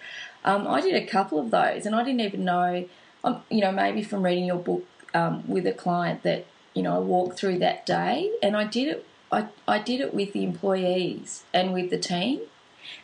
Um, 0.44 0.66
I 0.66 0.80
did 0.80 0.94
a 0.94 1.06
couple 1.06 1.38
of 1.38 1.50
those 1.50 1.86
and 1.86 1.94
I 1.94 2.02
didn't 2.02 2.20
even 2.20 2.44
know, 2.44 2.88
um, 3.24 3.42
you 3.50 3.60
know, 3.60 3.72
maybe 3.72 4.02
from 4.02 4.24
reading 4.24 4.44
your 4.44 4.56
book 4.56 4.84
um, 5.14 5.44
with 5.46 5.66
a 5.66 5.72
client 5.72 6.22
that, 6.22 6.46
you 6.74 6.82
know, 6.82 6.96
I 6.96 6.98
walked 6.98 7.38
through 7.38 7.58
that 7.58 7.86
day 7.86 8.32
and 8.42 8.56
I 8.56 8.64
did 8.64 8.88
it, 8.88 9.06
I, 9.30 9.48
I 9.68 9.78
did 9.78 10.00
it 10.00 10.12
with 10.12 10.32
the 10.32 10.44
employees 10.44 11.44
and 11.54 11.72
with 11.72 11.90
the 11.90 11.98
team. 11.98 12.40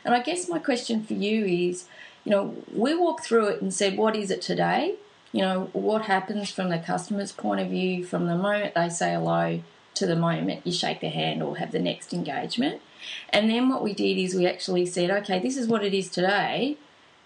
And 0.04 0.14
I 0.14 0.22
guess 0.22 0.48
my 0.48 0.58
question 0.58 1.04
for 1.04 1.14
you 1.14 1.44
is, 1.44 1.86
you 2.24 2.32
know, 2.32 2.56
we 2.74 2.94
walked 2.94 3.24
through 3.24 3.46
it 3.48 3.62
and 3.62 3.72
said, 3.72 3.96
what 3.96 4.16
is 4.16 4.30
it 4.30 4.42
today? 4.42 4.96
You 5.32 5.42
know, 5.42 5.70
what 5.72 6.02
happens 6.02 6.50
from 6.50 6.70
the 6.70 6.78
customer's 6.78 7.32
point 7.32 7.60
of 7.60 7.68
view 7.68 8.04
from 8.04 8.26
the 8.26 8.36
moment 8.36 8.74
they 8.74 8.88
say 8.88 9.12
hello 9.12 9.60
to 9.94 10.06
the 10.06 10.16
moment 10.16 10.66
you 10.66 10.72
shake 10.72 11.00
their 11.00 11.10
hand 11.10 11.42
or 11.42 11.58
have 11.58 11.72
the 11.72 11.78
next 11.78 12.12
engagement. 12.12 12.80
And 13.30 13.50
then 13.50 13.68
what 13.68 13.82
we 13.82 13.92
did 13.92 14.16
is 14.18 14.34
we 14.34 14.46
actually 14.46 14.86
said, 14.86 15.10
okay, 15.10 15.38
this 15.38 15.56
is 15.56 15.66
what 15.66 15.84
it 15.84 15.94
is 15.94 16.08
today. 16.08 16.76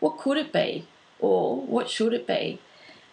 What 0.02 0.18
could 0.18 0.36
it 0.36 0.52
be? 0.52 0.88
Or 1.20 1.60
what 1.60 1.88
should 1.88 2.12
it 2.12 2.26
be? 2.26 2.58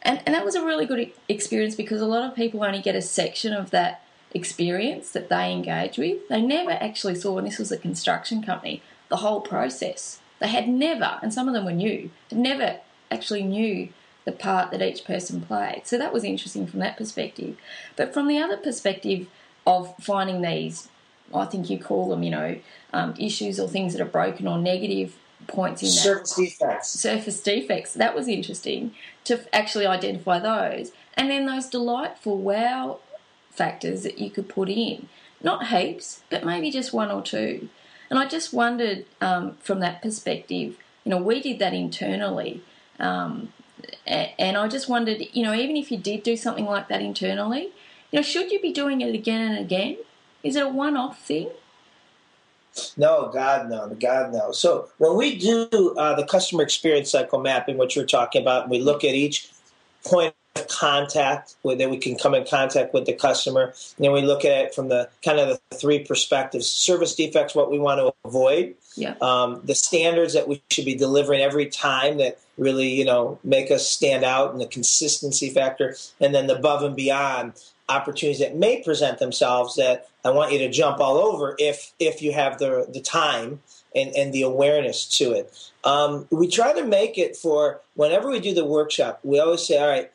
And, 0.01 0.23
and 0.25 0.33
that 0.33 0.43
was 0.43 0.55
a 0.55 0.65
really 0.65 0.87
good 0.87 1.11
experience 1.27 1.75
because 1.75 2.01
a 2.01 2.07
lot 2.07 2.27
of 2.27 2.35
people 2.35 2.63
only 2.63 2.81
get 2.81 2.95
a 2.95 3.01
section 3.03 3.53
of 3.53 3.69
that 3.69 4.01
experience 4.33 5.11
that 5.11 5.29
they 5.29 5.51
engage 5.51 5.99
with. 5.99 6.27
They 6.29 6.41
never 6.41 6.71
actually 6.71 7.13
saw, 7.13 7.37
and 7.37 7.45
this 7.45 7.59
was 7.59 7.71
a 7.71 7.77
construction 7.77 8.41
company, 8.41 8.81
the 9.07 9.17
whole 9.17 9.39
process. 9.39 10.19
They 10.39 10.47
had 10.47 10.67
never, 10.67 11.19
and 11.21 11.31
some 11.31 11.47
of 11.47 11.53
them 11.53 11.65
were 11.65 11.73
new, 11.73 12.09
never 12.31 12.79
actually 13.11 13.43
knew 13.43 13.89
the 14.25 14.31
part 14.31 14.71
that 14.71 14.81
each 14.81 15.05
person 15.05 15.41
played. 15.41 15.83
So 15.85 15.95
that 15.99 16.11
was 16.11 16.23
interesting 16.23 16.65
from 16.65 16.79
that 16.79 16.97
perspective. 16.97 17.55
But 17.97 18.15
from 18.15 18.27
the 18.27 18.39
other 18.39 18.57
perspective 18.57 19.27
of 19.67 19.93
finding 20.01 20.41
these, 20.41 20.87
I 21.35 21.45
think 21.45 21.69
you 21.69 21.77
call 21.77 22.09
them, 22.09 22.23
you 22.23 22.31
know, 22.31 22.59
um, 22.93 23.13
issues 23.19 23.59
or 23.59 23.67
things 23.67 23.93
that 23.93 24.01
are 24.01 24.05
broken 24.05 24.47
or 24.47 24.57
negative 24.57 25.15
points 25.47 25.81
in 25.81 25.89
that. 25.89 25.93
Service 25.93 26.35
defects. 26.35 26.89
Service 26.89 27.41
defects. 27.41 27.93
That 27.93 28.15
was 28.15 28.27
interesting 28.27 28.93
to 29.25 29.55
actually 29.55 29.85
identify 29.85 30.39
those. 30.39 30.91
And 31.15 31.29
then 31.29 31.45
those 31.45 31.67
delightful 31.67 32.37
wow 32.37 32.99
factors 33.51 34.03
that 34.03 34.19
you 34.19 34.29
could 34.29 34.47
put 34.49 34.69
in. 34.69 35.07
Not 35.41 35.67
heaps, 35.67 36.21
but 36.29 36.45
maybe 36.45 36.71
just 36.71 36.93
one 36.93 37.11
or 37.11 37.21
two. 37.21 37.69
And 38.09 38.17
I 38.19 38.25
just 38.25 38.53
wondered 38.53 39.05
um, 39.21 39.55
from 39.59 39.79
that 39.79 40.01
perspective, 40.01 40.77
you 41.03 41.11
know, 41.11 41.17
we 41.17 41.41
did 41.41 41.59
that 41.59 41.73
internally. 41.73 42.61
Um, 42.99 43.53
and 44.05 44.57
I 44.57 44.67
just 44.67 44.89
wondered, 44.89 45.21
you 45.33 45.43
know, 45.43 45.53
even 45.53 45.77
if 45.77 45.91
you 45.91 45.97
did 45.97 46.23
do 46.23 46.35
something 46.35 46.65
like 46.65 46.87
that 46.89 47.01
internally, 47.01 47.69
you 48.11 48.19
know, 48.19 48.21
should 48.21 48.51
you 48.51 48.59
be 48.59 48.73
doing 48.73 49.01
it 49.01 49.13
again 49.13 49.51
and 49.51 49.59
again? 49.59 49.97
Is 50.43 50.55
it 50.55 50.63
a 50.63 50.69
one 50.69 50.97
off 50.97 51.21
thing? 51.21 51.49
No, 52.97 53.29
God, 53.33 53.69
no, 53.69 53.89
God, 53.99 54.31
no. 54.33 54.51
So 54.51 54.89
when 54.97 55.15
we 55.17 55.37
do 55.37 55.95
uh, 55.97 56.15
the 56.15 56.25
customer 56.25 56.63
experience 56.63 57.11
cycle 57.11 57.39
mapping, 57.39 57.77
which 57.77 57.95
you're 57.95 58.05
talking 58.05 58.41
about, 58.41 58.69
we 58.69 58.79
look 58.79 59.03
at 59.03 59.15
each 59.15 59.49
point 60.05 60.33
of 60.55 60.67
contact 60.67 61.55
where 61.61 61.75
that 61.75 61.89
we 61.89 61.97
can 61.97 62.17
come 62.17 62.33
in 62.33 62.45
contact 62.45 62.93
with 62.93 63.05
the 63.05 63.13
customer, 63.13 63.73
and 63.97 64.05
then 64.05 64.11
we 64.11 64.21
look 64.21 64.45
at 64.45 64.65
it 64.65 64.75
from 64.75 64.89
the 64.89 65.09
kind 65.23 65.39
of 65.39 65.59
the 65.69 65.75
three 65.77 65.99
perspectives: 65.99 66.67
service 66.69 67.15
defects, 67.15 67.53
what 67.55 67.71
we 67.71 67.79
want 67.79 67.99
to 67.99 68.13
avoid, 68.27 68.75
Yeah. 68.95 69.15
um, 69.21 69.61
the 69.63 69.75
standards 69.75 70.33
that 70.33 70.47
we 70.47 70.61
should 70.71 70.85
be 70.85 70.95
delivering 70.95 71.41
every 71.41 71.67
time 71.67 72.17
that 72.17 72.39
really 72.57 72.89
you 72.89 73.05
know 73.05 73.39
make 73.43 73.71
us 73.71 73.87
stand 73.87 74.23
out, 74.23 74.51
and 74.51 74.61
the 74.61 74.67
consistency 74.67 75.49
factor, 75.49 75.95
and 76.19 76.33
then 76.33 76.47
the 76.47 76.57
above 76.57 76.83
and 76.83 76.95
beyond 76.95 77.53
opportunities 77.89 78.39
that 78.39 78.55
may 78.55 78.81
present 78.81 79.19
themselves 79.19 79.75
that 79.75 80.07
I 80.23 80.29
want 80.29 80.51
you 80.51 80.59
to 80.59 80.69
jump 80.69 80.99
all 80.99 81.17
over 81.17 81.55
if 81.57 81.91
if 81.99 82.21
you 82.21 82.31
have 82.33 82.59
the 82.59 82.87
the 82.91 83.01
time 83.01 83.59
and, 83.95 84.15
and 84.15 84.33
the 84.33 84.43
awareness 84.43 85.05
to 85.17 85.31
it. 85.31 85.71
Um, 85.83 86.27
we 86.29 86.47
try 86.47 86.73
to 86.73 86.85
make 86.85 87.17
it 87.17 87.35
for 87.35 87.81
whenever 87.95 88.29
we 88.29 88.39
do 88.39 88.53
the 88.53 88.65
workshop. 88.65 89.19
We 89.23 89.39
always 89.39 89.65
say, 89.65 89.79
all 89.79 89.89
right, 89.89 90.11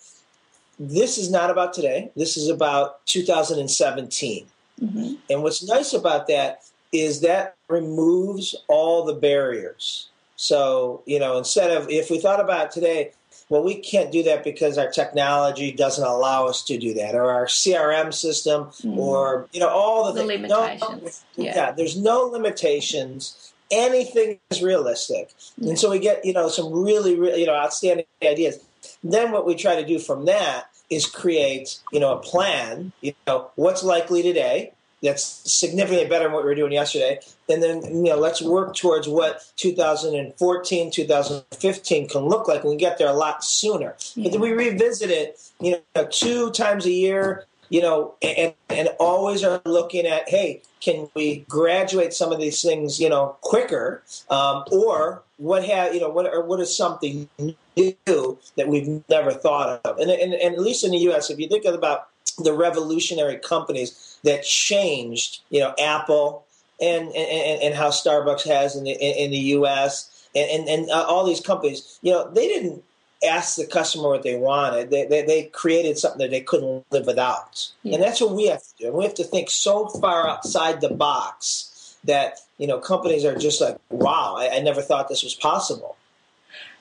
this 0.78 1.18
is 1.18 1.30
not 1.30 1.50
about 1.50 1.72
today. 1.72 2.10
This 2.16 2.36
is 2.36 2.48
about 2.48 3.04
2017. 3.06 4.46
hmm 4.78 5.14
And 5.30 5.42
what's 5.42 5.66
nice 5.66 5.92
about 5.92 6.28
that 6.28 6.62
is 6.92 7.20
that 7.22 7.56
removes 7.68 8.54
all 8.68 9.04
the 9.04 9.14
barriers. 9.14 10.08
So, 10.36 11.02
you 11.06 11.18
know, 11.18 11.38
instead 11.38 11.70
of 11.70 11.88
if 11.90 12.10
we 12.10 12.20
thought 12.20 12.40
about 12.40 12.70
today, 12.70 13.12
well, 13.48 13.62
we 13.62 13.76
can't 13.76 14.10
do 14.10 14.22
that 14.24 14.42
because 14.42 14.78
our 14.78 14.90
technology 14.90 15.70
doesn't 15.70 16.04
allow 16.04 16.46
us 16.46 16.62
to 16.64 16.78
do 16.78 16.94
that, 16.94 17.14
or 17.14 17.30
our 17.30 17.46
CRM 17.46 18.12
system, 18.12 18.64
mm-hmm. 18.64 18.98
or 18.98 19.48
you 19.52 19.60
know, 19.60 19.68
all 19.68 20.12
the, 20.12 20.22
The 20.22 20.26
things. 20.28 20.48
No- 20.48 20.60
limitations. 20.60 21.24
yeah. 21.36 21.54
Yeah. 21.54 21.70
there's 21.72 21.96
no 21.96 22.22
limitations. 22.22 23.52
Anything 23.70 24.38
is 24.50 24.62
realistic, 24.62 25.30
and 25.60 25.78
so 25.78 25.90
we 25.90 25.98
get 25.98 26.24
you 26.24 26.32
know 26.32 26.48
some 26.48 26.72
really, 26.72 27.18
really 27.18 27.40
you 27.40 27.46
know 27.46 27.54
outstanding 27.54 28.06
ideas. 28.22 28.58
Then 29.02 29.32
what 29.32 29.46
we 29.46 29.54
try 29.54 29.76
to 29.76 29.86
do 29.86 29.98
from 29.98 30.26
that 30.26 30.66
is 30.90 31.06
create 31.06 31.80
you 31.92 32.00
know 32.00 32.12
a 32.12 32.18
plan. 32.18 32.92
You 33.00 33.14
know 33.26 33.50
what's 33.56 33.82
likely 33.82 34.22
today. 34.22 34.72
That's 35.04 35.24
significantly 35.50 36.08
better 36.08 36.24
than 36.24 36.32
what 36.32 36.44
we 36.44 36.50
were 36.50 36.54
doing 36.54 36.72
yesterday. 36.72 37.20
And 37.48 37.62
then 37.62 37.82
you 37.82 38.10
know 38.10 38.16
let's 38.16 38.42
work 38.42 38.74
towards 38.74 39.06
what 39.06 39.40
2014, 39.56 40.90
2015 40.90 42.08
can 42.08 42.20
look 42.22 42.48
like. 42.48 42.62
And 42.62 42.70
we 42.70 42.76
get 42.76 42.98
there 42.98 43.08
a 43.08 43.12
lot 43.12 43.44
sooner. 43.44 43.94
But 44.16 44.32
then 44.32 44.40
we 44.40 44.52
revisit 44.52 45.10
it. 45.10 45.40
You 45.60 45.76
know, 45.94 46.06
two 46.06 46.50
times 46.50 46.86
a 46.86 46.90
year 46.90 47.46
you 47.68 47.80
know, 47.80 48.14
and, 48.22 48.54
and 48.68 48.88
always 49.00 49.42
are 49.42 49.60
looking 49.64 50.06
at, 50.06 50.28
hey, 50.28 50.62
can 50.80 51.08
we 51.14 51.44
graduate 51.48 52.12
some 52.12 52.30
of 52.30 52.38
these 52.38 52.62
things, 52.62 53.00
you 53.00 53.08
know, 53.08 53.36
quicker, 53.40 54.02
um, 54.30 54.64
or 54.70 55.22
what 55.38 55.64
have 55.64 55.94
you 55.94 56.00
know, 56.00 56.08
what 56.08 56.26
or 56.26 56.44
what 56.44 56.60
is 56.60 56.76
something 56.76 57.28
new 57.38 58.38
that 58.56 58.68
we've 58.68 59.02
never 59.08 59.32
thought 59.32 59.80
of, 59.84 59.98
and, 59.98 60.10
and, 60.10 60.34
and 60.34 60.54
at 60.54 60.60
least 60.60 60.84
in 60.84 60.90
the 60.90 60.98
U.S., 60.98 61.30
if 61.30 61.38
you 61.38 61.48
think 61.48 61.64
about 61.64 62.08
the 62.38 62.52
revolutionary 62.52 63.36
companies 63.36 64.18
that 64.24 64.44
changed, 64.44 65.40
you 65.50 65.60
know, 65.60 65.74
Apple 65.78 66.44
and 66.80 67.08
and, 67.08 67.62
and 67.62 67.74
how 67.74 67.88
Starbucks 67.88 68.46
has 68.48 68.76
in 68.76 68.84
the 68.84 68.92
in, 68.92 69.30
the 69.30 69.38
U.S. 69.38 70.28
and 70.34 70.50
and, 70.50 70.68
and 70.68 70.90
uh, 70.90 71.04
all 71.06 71.24
these 71.24 71.40
companies, 71.40 71.98
you 72.02 72.12
know, 72.12 72.30
they 72.30 72.48
didn't 72.48 72.82
ask 73.24 73.56
the 73.56 73.66
customer 73.66 74.08
what 74.08 74.22
they 74.22 74.36
wanted. 74.36 74.90
They, 74.90 75.06
they, 75.06 75.22
they 75.22 75.44
created 75.44 75.98
something 75.98 76.18
that 76.18 76.30
they 76.30 76.40
couldn't 76.40 76.84
live 76.90 77.06
without. 77.06 77.70
Yeah. 77.82 77.94
And 77.94 78.02
that's 78.02 78.20
what 78.20 78.32
we 78.34 78.46
have 78.48 78.62
to 78.62 78.74
do. 78.78 78.86
And 78.88 78.94
we 78.94 79.04
have 79.04 79.14
to 79.14 79.24
think 79.24 79.50
so 79.50 79.88
far 79.88 80.28
outside 80.28 80.80
the 80.80 80.90
box 80.90 81.96
that, 82.04 82.40
you 82.58 82.66
know, 82.66 82.78
companies 82.78 83.24
are 83.24 83.36
just 83.36 83.60
like, 83.60 83.78
wow, 83.90 84.34
I, 84.36 84.56
I 84.56 84.60
never 84.60 84.82
thought 84.82 85.08
this 85.08 85.22
was 85.22 85.34
possible. 85.34 85.96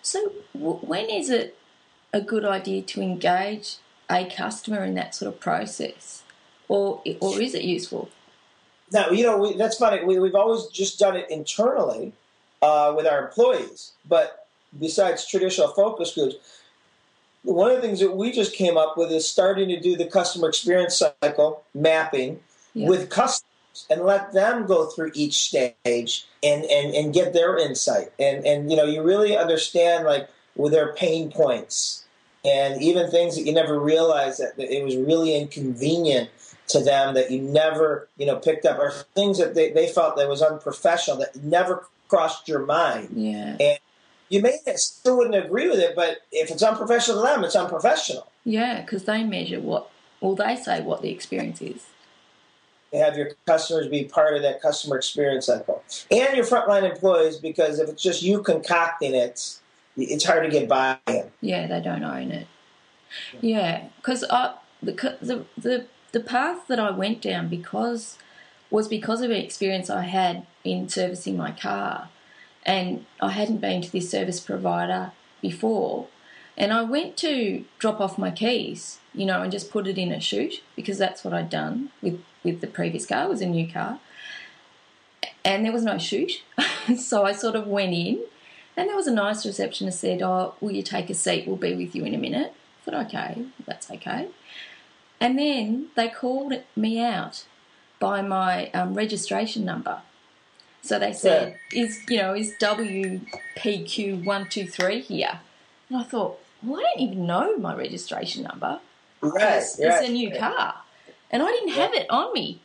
So, 0.02 0.34
w- 0.54 0.80
when 0.80 1.10
is 1.10 1.30
it 1.30 1.58
a 2.12 2.22
good 2.22 2.46
idea 2.46 2.82
to 2.82 3.02
engage 3.02 3.78
a 4.14 4.30
customer 4.30 4.84
in 4.84 4.94
that 4.96 5.16
sort 5.16 5.34
of 5.34 5.40
process, 5.40 6.24
or 6.68 7.02
or 7.20 7.42
is 7.42 7.54
it 7.54 7.64
useful? 7.64 8.10
Now, 8.92 9.10
you 9.10 9.24
know, 9.24 9.38
we, 9.38 9.58
that's 9.58 9.78
funny. 9.78 10.04
We, 10.04 10.20
we've 10.20 10.36
always 10.36 10.68
just 10.68 11.00
done 11.00 11.16
it 11.16 11.30
internally 11.30 12.14
uh, 12.62 12.94
with 12.96 13.08
our 13.08 13.28
employees. 13.28 13.94
But 14.08 14.48
besides 14.80 15.26
traditional 15.28 15.70
focus 15.70 16.14
groups, 16.14 16.36
one 17.42 17.72
of 17.72 17.78
the 17.78 17.82
things 17.82 18.00
that 18.00 18.16
we 18.16 18.32
just 18.32 18.54
came 18.54 18.78
up 18.78 18.96
with 18.98 19.12
is 19.12 19.28
starting 19.28 19.68
to 19.70 19.80
do 19.80 19.98
the 19.98 20.06
customer 20.06 20.48
experience 20.48 21.02
cycle 21.22 21.64
mapping 21.74 22.40
Yeah. 22.74 22.88
with 22.88 23.10
customers 23.10 23.88
and 23.90 24.04
let 24.04 24.34
them 24.34 24.68
go 24.68 24.86
through 24.86 25.12
each 25.16 25.44
stage 25.46 26.26
and, 26.44 26.64
and, 26.66 26.94
and 26.94 27.14
get 27.14 27.34
their 27.34 27.58
insight. 27.58 28.12
And, 28.20 28.46
and, 28.46 28.70
you 28.70 28.78
know, 28.78 28.86
you 28.86 29.02
really 29.02 29.36
understand, 29.36 30.06
like, 30.06 30.30
with 30.56 30.72
their 30.72 30.94
pain 30.94 31.32
points 31.32 32.03
and 32.46 32.82
even 32.82 33.10
things 33.10 33.36
that 33.36 33.44
you 33.44 33.54
never 33.54 33.80
realized 33.80 34.40
that 34.42 34.54
it 34.58 34.84
was 34.84 34.96
really 34.98 35.36
inconvenient 35.36 36.30
to 36.68 36.80
them 36.84 37.14
that 37.14 37.30
you 37.32 37.42
never, 37.42 38.08
you 38.18 38.26
know, 38.26 38.38
picked 38.38 38.66
up, 38.66 38.80
or 38.80 38.92
things 39.16 39.38
that 39.38 39.54
they, 39.56 39.72
they 39.72 39.88
felt 39.88 40.16
that 40.18 40.28
was 40.30 40.42
unprofessional 40.42 41.18
that 41.20 41.36
never 41.44 41.88
crossed 42.08 42.48
your 42.48 42.66
mind. 42.66 43.10
Yeah, 43.14 43.58
And 43.60 43.80
you 44.30 44.42
may 44.42 44.58
still 44.76 45.18
wouldn't 45.18 45.36
agree 45.46 45.70
with 45.70 45.80
it, 45.80 45.96
but 45.96 46.20
if 46.32 46.52
it's 46.52 46.64
unprofessional 46.64 47.22
to 47.22 47.28
them, 47.28 47.44
it's 47.44 47.56
unprofessional. 47.56 48.28
yeah, 48.46 48.82
because 48.82 49.04
they 49.06 49.24
measure 49.24 49.60
what, 49.60 49.90
or 50.22 50.36
they 50.36 50.56
say 50.56 50.82
what 50.82 51.02
the 51.02 51.10
experience 51.12 51.62
is. 51.62 51.86
have 52.94 53.18
your 53.18 53.32
customers 53.46 53.88
be 53.88 54.06
part 54.06 54.36
of 54.36 54.42
that 54.42 54.62
customer 54.62 54.96
experience 54.98 55.46
cycle 55.48 55.84
and 56.12 56.36
your 56.38 56.46
frontline 56.46 56.90
employees 56.90 57.38
because 57.38 57.80
if 57.80 57.90
it's 57.90 58.02
just 58.04 58.22
you 58.24 58.42
concocting 58.42 59.14
it 59.16 59.60
it's 59.96 60.26
hard 60.26 60.44
to 60.44 60.50
get 60.50 60.68
buy-in 60.68 61.32
Yeah, 61.42 61.68
they 61.68 61.82
don't 61.82 62.04
own 62.04 62.32
it. 62.32 62.48
Yeah, 63.42 63.88
because 63.98 64.22
the, 64.22 64.56
the 65.22 65.46
the 65.58 65.86
the 66.12 66.20
path 66.20 66.68
that 66.68 66.80
I 66.80 66.92
went 66.92 67.22
down 67.22 67.50
because 67.50 68.18
was 68.70 68.88
because 68.88 69.22
of 69.22 69.30
an 69.30 69.38
experience 69.38 69.90
I 69.90 70.04
had 70.04 70.48
in 70.64 70.90
servicing 70.90 71.38
my 71.38 71.52
car, 71.52 72.10
and 72.66 73.06
I 73.22 73.30
hadn't 73.32 73.62
been 73.62 73.82
to 73.82 73.92
this 73.92 74.10
service 74.10 74.40
provider 74.40 75.12
before, 75.42 76.08
and 76.58 76.74
I 76.74 76.84
went 76.84 77.18
to 77.18 77.66
drop 77.78 78.00
off 78.00 78.18
my 78.18 78.32
keys, 78.32 79.00
you 79.14 79.26
know, 79.26 79.42
and 79.42 79.52
just 79.52 79.72
put 79.72 79.88
it 79.88 79.98
in 79.98 80.12
a 80.12 80.20
chute 80.20 80.64
because 80.76 80.98
that's 80.98 81.24
what 81.24 81.34
I'd 81.34 81.50
done 81.50 81.90
with 82.02 82.24
with 82.44 82.62
the 82.62 82.68
previous 82.68 83.06
car. 83.06 83.26
It 83.26 83.30
was 83.30 83.42
a 83.42 83.46
new 83.46 83.72
car, 83.72 84.00
and 85.46 85.66
there 85.66 85.74
was 85.74 85.84
no 85.84 85.98
chute, 85.98 86.44
so 86.98 87.26
I 87.26 87.34
sort 87.34 87.56
of 87.56 87.68
went 87.68 87.94
in. 87.94 88.24
And 88.76 88.90
there 88.90 88.96
was 88.96 89.08
a 89.08 89.14
nice 89.14 89.46
receptionist 89.46 90.00
said, 90.00 90.22
"Oh, 90.22 90.56
will 90.60 90.72
you 90.72 90.84
take 90.84 91.10
a 91.10 91.14
seat? 91.14 91.46
We'll 91.48 91.58
be 91.58 91.76
with 91.76 91.96
you 91.96 92.06
in 92.06 92.14
a 92.14 92.18
minute." 92.18 92.54
I 92.88 92.92
thought, 92.92 93.06
"Okay, 93.08 93.46
that's 93.66 93.90
okay." 93.92 94.28
And 95.20 95.38
then 95.38 95.88
they 95.96 96.10
called 96.10 96.54
me 96.76 97.00
out 97.00 97.46
by 98.00 98.22
my 98.22 98.70
um, 98.72 98.94
registration 98.96 99.64
number. 99.64 100.02
So 100.82 101.00
they 101.00 101.14
said, 101.14 101.58
"Is 101.72 102.02
you 102.10 102.18
know 102.18 102.34
is 102.34 102.54
WPQ 102.60 104.24
one 104.26 104.48
two 104.50 104.68
three 104.68 105.02
here?" 105.02 105.40
And 105.90 106.00
I 106.00 106.04
thought, 106.04 106.40
well, 106.64 106.80
I 106.80 106.84
don't 106.84 107.02
even 107.02 107.26
know 107.26 107.58
my 107.58 107.76
registration 107.76 108.44
number. 108.44 108.80
Right, 109.22 109.58
It's, 109.58 109.80
right. 109.80 110.02
it's 110.02 110.10
a 110.10 110.12
new 110.12 110.32
car, 110.32 110.76
and 111.30 111.44
I 111.44 111.48
didn't 111.48 111.74
have 111.74 111.94
it 111.94 112.10
on 112.10 112.34
me. 112.34 112.62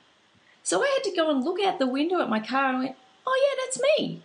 So 0.63 0.83
I 0.83 0.87
had 0.97 1.05
to 1.11 1.17
go 1.17 1.31
and 1.31 1.45
look 1.45 1.61
out 1.61 1.79
the 1.79 1.87
window 1.87 2.21
at 2.21 2.29
my 2.29 2.41
car 2.41 2.69
and 2.69 2.77
I 2.77 2.81
went, 2.81 2.97
"Oh 3.27 3.37
yeah, 3.45 3.65
that's 3.65 3.81
me." 3.99 4.23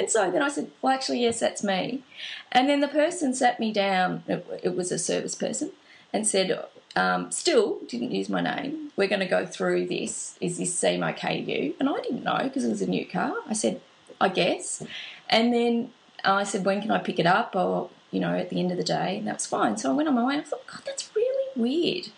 And 0.00 0.10
so 0.10 0.30
then 0.30 0.40
I 0.40 0.48
said, 0.48 0.70
"Well, 0.80 0.94
actually, 0.94 1.20
yes, 1.20 1.40
that's 1.40 1.62
me." 1.62 2.02
And 2.50 2.68
then 2.70 2.80
the 2.80 2.88
person 2.88 3.34
sat 3.34 3.60
me 3.60 3.70
down. 3.70 4.24
It, 4.26 4.46
it 4.62 4.74
was 4.74 4.90
a 4.90 4.98
service 4.98 5.34
person, 5.34 5.72
and 6.10 6.26
said, 6.26 6.64
um, 6.96 7.30
"Still 7.30 7.80
didn't 7.86 8.10
use 8.10 8.30
my 8.30 8.40
name. 8.40 8.92
We're 8.96 9.08
going 9.08 9.20
to 9.20 9.26
go 9.26 9.44
through 9.44 9.88
this. 9.88 10.38
Is 10.40 10.56
this 10.56 10.74
seem 10.74 11.04
okay 11.04 11.44
to 11.44 11.52
you?" 11.52 11.74
And 11.78 11.88
I 11.88 12.00
didn't 12.00 12.24
know 12.24 12.40
because 12.44 12.64
it 12.64 12.70
was 12.70 12.80
a 12.80 12.86
new 12.86 13.06
car. 13.06 13.34
I 13.46 13.52
said, 13.52 13.82
"I 14.18 14.30
guess." 14.30 14.82
And 15.28 15.52
then 15.52 15.92
I 16.24 16.44
said, 16.44 16.64
"When 16.64 16.80
can 16.80 16.90
I 16.90 16.98
pick 16.98 17.18
it 17.18 17.26
up?" 17.26 17.54
Or 17.54 17.90
you 18.10 18.20
know, 18.20 18.34
at 18.34 18.48
the 18.48 18.58
end 18.58 18.70
of 18.72 18.78
the 18.78 18.84
day, 18.84 19.18
and 19.18 19.26
that 19.26 19.34
was 19.34 19.46
fine. 19.46 19.76
So 19.76 19.90
I 19.90 19.94
went 19.94 20.08
on 20.08 20.14
my 20.14 20.24
way. 20.24 20.34
and 20.34 20.42
I 20.42 20.46
thought, 20.46 20.66
God, 20.66 20.82
that's 20.84 21.10
really 21.14 21.48
weird. 21.54 22.08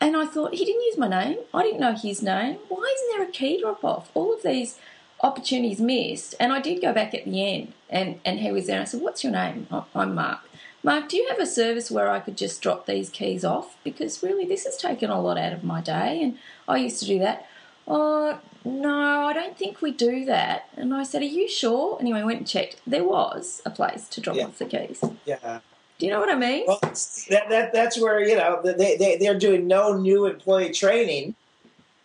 And 0.00 0.16
I 0.16 0.26
thought, 0.26 0.54
he 0.54 0.64
didn't 0.64 0.82
use 0.82 0.98
my 0.98 1.08
name. 1.08 1.38
I 1.52 1.62
didn't 1.62 1.80
know 1.80 1.94
his 1.94 2.22
name. 2.22 2.58
Why 2.68 2.94
isn't 2.94 3.18
there 3.18 3.28
a 3.28 3.32
key 3.32 3.60
drop 3.60 3.84
off? 3.84 4.10
All 4.14 4.34
of 4.34 4.42
these 4.42 4.78
opportunities 5.22 5.80
missed. 5.80 6.34
And 6.38 6.52
I 6.52 6.60
did 6.60 6.80
go 6.82 6.92
back 6.92 7.14
at 7.14 7.24
the 7.24 7.54
end, 7.54 7.72
and, 7.90 8.20
and 8.24 8.40
he 8.40 8.52
was 8.52 8.66
there. 8.66 8.76
And 8.76 8.82
I 8.82 8.84
said, 8.84 9.00
What's 9.00 9.22
your 9.24 9.32
name? 9.32 9.66
"Oh, 9.70 9.86
I'm 9.94 10.14
Mark. 10.14 10.40
Mark, 10.82 11.08
do 11.08 11.16
you 11.16 11.26
have 11.30 11.38
a 11.38 11.46
service 11.46 11.90
where 11.90 12.10
I 12.10 12.20
could 12.20 12.36
just 12.36 12.60
drop 12.60 12.84
these 12.86 13.08
keys 13.08 13.42
off? 13.44 13.76
Because 13.84 14.22
really, 14.22 14.44
this 14.44 14.64
has 14.64 14.76
taken 14.76 15.08
a 15.10 15.20
lot 15.20 15.38
out 15.38 15.52
of 15.54 15.64
my 15.64 15.80
day. 15.80 16.20
And 16.22 16.38
I 16.68 16.76
used 16.76 17.00
to 17.00 17.06
do 17.06 17.18
that. 17.20 17.46
Oh, 17.88 18.38
no, 18.66 19.26
I 19.26 19.32
don't 19.32 19.56
think 19.56 19.80
we 19.82 19.92
do 19.92 20.24
that. 20.26 20.68
And 20.76 20.94
I 20.94 21.02
said, 21.02 21.22
Are 21.22 21.26
you 21.26 21.48
sure? 21.48 21.98
Anyway, 22.00 22.20
I 22.20 22.24
went 22.24 22.38
and 22.38 22.46
checked. 22.48 22.76
There 22.86 23.04
was 23.04 23.62
a 23.64 23.70
place 23.70 24.08
to 24.08 24.20
drop 24.20 24.36
Yeah. 24.36 24.44
off 24.44 24.58
the 24.58 24.66
keys. 24.66 25.02
Yeah. 25.24 25.60
Do 25.98 26.06
you 26.06 26.12
know 26.12 26.18
what 26.18 26.28
I 26.30 26.34
mean? 26.34 26.64
Well, 26.66 26.78
that, 26.82 27.44
that 27.50 27.72
that's 27.72 28.00
where 28.00 28.20
you 28.20 28.36
know 28.36 28.60
they 28.62 28.96
they 28.96 29.16
they're 29.16 29.38
doing 29.38 29.68
no 29.68 29.96
new 29.96 30.26
employee 30.26 30.72
training, 30.72 31.36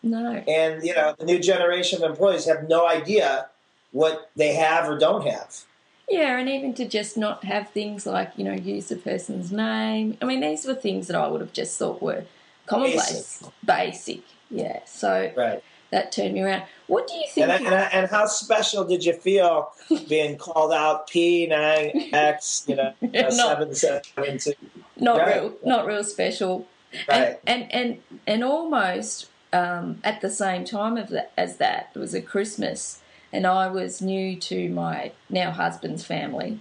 no. 0.03 0.43
and 0.47 0.83
you 0.83 0.93
know 0.93 1.15
the 1.17 1.25
new 1.25 1.39
generation 1.39 2.03
of 2.03 2.09
employees 2.09 2.45
have 2.45 2.67
no 2.69 2.87
idea 2.87 3.47
what 3.91 4.29
they 4.35 4.53
have 4.53 4.87
or 4.89 4.97
don't 4.97 5.25
have. 5.25 5.63
Yeah, 6.09 6.39
and 6.39 6.49
even 6.49 6.73
to 6.75 6.87
just 6.87 7.17
not 7.17 7.43
have 7.43 7.69
things 7.69 8.07
like, 8.07 8.31
you 8.35 8.43
know, 8.43 8.53
use 8.53 8.87
the 8.89 8.95
person's 8.95 9.51
name. 9.51 10.17
I 10.21 10.25
mean, 10.25 10.41
these 10.41 10.65
were 10.65 10.73
things 10.73 11.05
that 11.07 11.15
I 11.15 11.27
would 11.27 11.39
have 11.41 11.53
just 11.53 11.77
thought 11.77 12.01
were 12.01 12.23
commonplace, 12.65 13.43
basic. 13.63 14.21
Yeah, 14.49 14.79
so 14.85 15.31
Right. 15.37 15.63
that 15.91 16.11
turned 16.11 16.33
me 16.33 16.41
around. 16.41 16.63
What 16.87 17.07
do 17.07 17.13
you 17.15 17.27
think? 17.29 17.47
And, 17.49 17.67
and, 17.67 17.93
and 17.93 18.09
how 18.09 18.25
special 18.25 18.83
did 18.85 19.05
you 19.05 19.13
feel 19.13 19.71
being 20.09 20.37
called 20.37 20.71
out 20.73 21.07
P 21.07 21.45
nine 21.45 22.09
X 22.11 22.63
you 22.67 22.75
know 22.75 22.93
Not- 23.01 23.33
seven 23.33 23.75
seven 23.75 24.37
two? 24.39 24.53
not 24.97 25.17
right. 25.19 25.35
real, 25.35 25.53
not 25.63 25.85
real 25.85 26.03
special. 26.03 26.67
Right. 27.07 27.39
And 27.45 27.71
and 27.71 27.71
and, 27.71 28.19
and 28.25 28.43
almost 28.43 29.28
um, 29.51 29.99
at 30.03 30.21
the 30.21 30.29
same 30.29 30.65
time 30.65 30.97
of 30.97 31.09
that, 31.09 31.31
as 31.37 31.57
that, 31.57 31.91
it 31.95 31.99
was 31.99 32.13
a 32.13 32.21
Christmas, 32.21 33.01
and 33.31 33.45
I 33.45 33.67
was 33.67 34.01
new 34.01 34.35
to 34.35 34.69
my 34.69 35.11
now 35.29 35.51
husband's 35.51 36.05
family, 36.05 36.59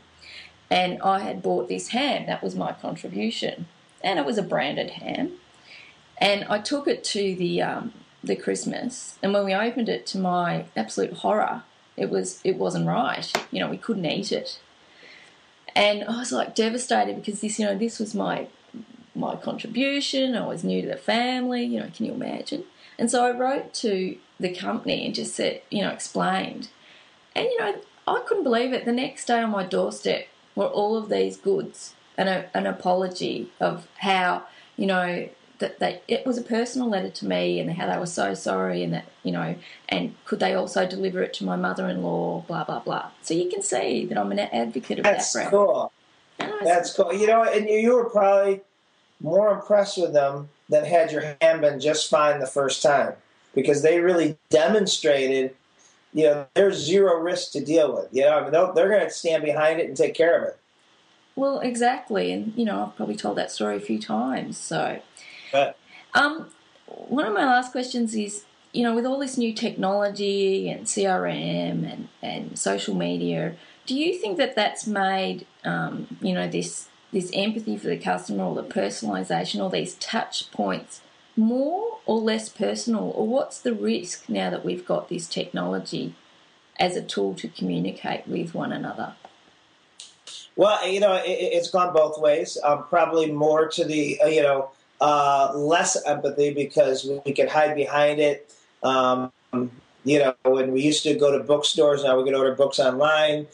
and 0.70 1.00
I 1.02 1.20
had 1.20 1.42
bought 1.42 1.68
this 1.68 1.88
ham. 1.88 2.26
That 2.26 2.42
was 2.42 2.54
my 2.54 2.72
contribution, 2.72 3.66
and 4.02 4.18
it 4.18 4.26
was 4.26 4.38
a 4.38 4.42
branded 4.42 4.90
ham. 4.90 5.32
And 6.18 6.44
I 6.44 6.58
took 6.58 6.88
it 6.88 7.04
to 7.04 7.34
the 7.34 7.62
um, 7.62 7.92
the 8.24 8.36
Christmas, 8.36 9.18
and 9.22 9.32
when 9.32 9.44
we 9.44 9.54
opened 9.54 9.88
it, 9.88 10.06
to 10.08 10.18
my 10.18 10.64
absolute 10.76 11.12
horror, 11.12 11.62
it 11.96 12.10
was 12.10 12.40
it 12.44 12.56
wasn't 12.56 12.86
right. 12.86 13.30
You 13.50 13.60
know, 13.60 13.68
we 13.68 13.76
couldn't 13.76 14.06
eat 14.06 14.32
it, 14.32 14.58
and 15.74 16.04
I 16.04 16.18
was 16.18 16.32
like 16.32 16.54
devastated 16.54 17.16
because 17.16 17.40
this, 17.40 17.58
you 17.58 17.66
know, 17.66 17.76
this 17.76 17.98
was 17.98 18.14
my 18.14 18.48
my 19.14 19.36
contribution. 19.36 20.36
I 20.36 20.46
was 20.46 20.64
new 20.64 20.80
to 20.82 20.88
the 20.88 20.96
family. 20.96 21.64
You 21.64 21.80
know, 21.80 21.90
can 21.94 22.06
you 22.06 22.12
imagine? 22.12 22.64
And 22.98 23.10
so 23.10 23.24
I 23.24 23.30
wrote 23.30 23.72
to 23.74 24.16
the 24.40 24.54
company 24.54 25.06
and 25.06 25.14
just 25.14 25.34
said, 25.34 25.62
you 25.70 25.82
know, 25.82 25.90
explained, 25.90 26.68
and 27.34 27.46
you 27.46 27.58
know, 27.58 27.76
I 28.06 28.20
couldn't 28.26 28.44
believe 28.44 28.72
it. 28.72 28.84
The 28.84 28.92
next 28.92 29.26
day 29.26 29.40
on 29.40 29.50
my 29.50 29.64
doorstep 29.64 30.26
were 30.54 30.66
all 30.66 30.96
of 30.96 31.08
these 31.08 31.36
goods 31.36 31.94
and 32.16 32.28
a, 32.28 32.50
an 32.56 32.66
apology 32.66 33.50
of 33.60 33.86
how 33.98 34.42
you 34.76 34.86
know 34.86 35.28
that 35.60 35.78
they 35.78 36.00
it 36.08 36.26
was 36.26 36.36
a 36.36 36.42
personal 36.42 36.88
letter 36.88 37.10
to 37.10 37.26
me 37.26 37.60
and 37.60 37.70
how 37.72 37.90
they 37.90 37.98
were 37.98 38.06
so 38.06 38.34
sorry 38.34 38.82
and 38.82 38.92
that 38.92 39.04
you 39.22 39.32
know 39.32 39.54
and 39.88 40.14
could 40.24 40.40
they 40.40 40.54
also 40.54 40.86
deliver 40.86 41.22
it 41.22 41.32
to 41.34 41.44
my 41.44 41.56
mother-in-law 41.56 42.40
blah 42.46 42.64
blah 42.64 42.80
blah 42.80 43.08
so 43.22 43.34
you 43.34 43.48
can 43.50 43.62
see 43.62 44.04
that 44.04 44.18
i'm 44.18 44.32
an 44.32 44.38
advocate 44.38 44.98
of 44.98 45.04
That's 45.04 45.32
that 45.32 45.38
brand 45.38 45.50
cool. 45.50 45.92
And 46.40 46.52
I 46.52 46.56
was- 46.56 46.64
That's 46.64 46.94
cool. 46.94 47.12
You 47.12 47.26
know, 47.26 47.42
and 47.42 47.68
you 47.68 47.94
were 47.94 48.10
probably 48.10 48.60
more 49.20 49.52
impressed 49.52 49.98
with 49.98 50.12
them 50.12 50.48
than 50.68 50.84
had 50.84 51.10
your 51.12 51.36
hand 51.40 51.60
been 51.62 51.80
just 51.80 52.10
fine 52.10 52.40
the 52.40 52.46
first 52.46 52.82
time 52.82 53.14
because 53.54 53.82
they 53.82 54.00
really 54.00 54.36
demonstrated, 54.50 55.54
you 56.12 56.24
know, 56.24 56.46
there's 56.54 56.76
zero 56.76 57.18
risk 57.20 57.52
to 57.52 57.64
deal 57.64 57.94
with. 57.94 58.08
You 58.12 58.22
know, 58.22 58.38
I 58.38 58.42
mean, 58.42 58.52
they're 58.52 58.88
going 58.88 59.04
to 59.06 59.10
stand 59.10 59.42
behind 59.44 59.80
it 59.80 59.88
and 59.88 59.96
take 59.96 60.14
care 60.14 60.36
of 60.40 60.48
it. 60.48 60.58
well 61.36 61.60
exactly 61.60 62.32
and 62.32 62.52
you 62.56 62.64
know 62.64 62.86
i've 62.86 62.96
probably 62.96 63.14
told 63.14 63.36
that 63.38 63.50
story 63.50 63.76
a 63.76 63.80
few 63.80 64.00
times 64.00 64.58
so 64.58 65.00
But 65.52 65.76
Um, 66.14 66.50
one 66.86 67.26
of 67.26 67.34
my 67.34 67.44
last 67.44 67.72
questions 67.72 68.14
is, 68.14 68.44
you 68.72 68.82
know, 68.82 68.94
with 68.94 69.06
all 69.06 69.18
this 69.18 69.36
new 69.38 69.52
technology 69.52 70.68
and 70.68 70.86
CRM 70.86 71.90
and, 71.92 72.08
and 72.22 72.58
social 72.58 72.94
media, 72.94 73.54
do 73.86 73.94
you 73.94 74.18
think 74.18 74.36
that 74.38 74.54
that's 74.56 74.86
made, 74.86 75.46
um, 75.64 76.06
you 76.20 76.32
know, 76.34 76.48
this 76.48 76.88
this 77.12 77.30
empathy 77.32 77.76
for 77.76 77.88
the 77.88 77.98
customer 77.98 78.44
or 78.44 78.54
the 78.54 78.62
personalisation, 78.62 79.60
all 79.60 79.70
these 79.70 79.94
touch 79.94 80.50
points, 80.50 81.00
more 81.36 81.98
or 82.06 82.18
less 82.18 82.48
personal, 82.48 83.10
or 83.10 83.26
what's 83.26 83.60
the 83.60 83.72
risk 83.72 84.28
now 84.28 84.50
that 84.50 84.64
we've 84.64 84.84
got 84.84 85.08
this 85.08 85.26
technology 85.28 86.14
as 86.78 86.96
a 86.96 87.02
tool 87.02 87.34
to 87.34 87.48
communicate 87.48 88.26
with 88.26 88.54
one 88.54 88.72
another? 88.72 89.14
Well, 90.56 90.86
you 90.88 91.00
know, 91.00 91.14
it, 91.14 91.28
it's 91.28 91.70
gone 91.70 91.94
both 91.94 92.20
ways. 92.20 92.58
Um, 92.64 92.84
probably 92.88 93.30
more 93.30 93.68
to 93.68 93.84
the, 93.84 94.20
uh, 94.20 94.26
you 94.26 94.42
know, 94.42 94.70
uh, 95.00 95.52
less 95.54 95.96
empathy 96.04 96.52
because 96.52 97.08
we 97.24 97.32
can 97.32 97.46
hide 97.46 97.74
behind 97.76 98.20
it. 98.20 98.52
Um, 98.82 99.32
you 100.04 100.18
know, 100.18 100.34
when 100.44 100.72
we 100.72 100.82
used 100.82 101.02
to 101.04 101.14
go 101.14 101.36
to 101.36 101.44
bookstores, 101.44 102.02
now 102.04 102.18
we 102.18 102.24
can 102.24 102.34
order 102.34 102.54
books 102.54 102.78
online. 102.78 103.46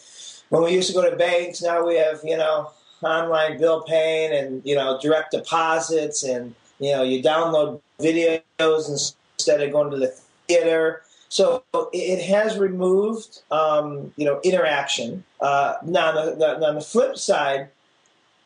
When 0.49 0.62
we 0.62 0.73
used 0.73 0.88
to 0.88 0.95
go 0.95 1.09
to 1.09 1.17
banks, 1.17 1.62
now 1.62 1.87
we 1.87 1.97
have, 1.97 2.21
you 2.25 2.37
know, 2.37 2.71
online 3.05 3.59
bill 3.59 3.83
paying 3.83 4.33
and, 4.33 4.62
you 4.64 4.75
know, 4.75 4.99
direct 5.01 5.33
deposits 5.33 6.23
and, 6.23 6.55
you 6.79 6.93
know, 6.93 7.03
you 7.03 7.23
download 7.23 7.81
videos 8.01 8.88
instead 8.88 9.61
of 9.61 9.73
going 9.73 9.90
to 9.90 9.97
the 9.97 10.14
theater. 10.49 11.03
So 11.29 11.64
it 11.93 12.23
has 12.27 12.59
removed, 12.59 13.43
um, 13.51 14.12
you 14.17 14.25
know, 14.25 14.40
interaction. 14.45 15.25
Uh, 15.40 15.75
now, 15.85 16.17
on 16.17 16.38
the, 16.38 16.67
on 16.67 16.75
the 16.77 16.81
flip 16.81 17.17
side, 17.19 17.69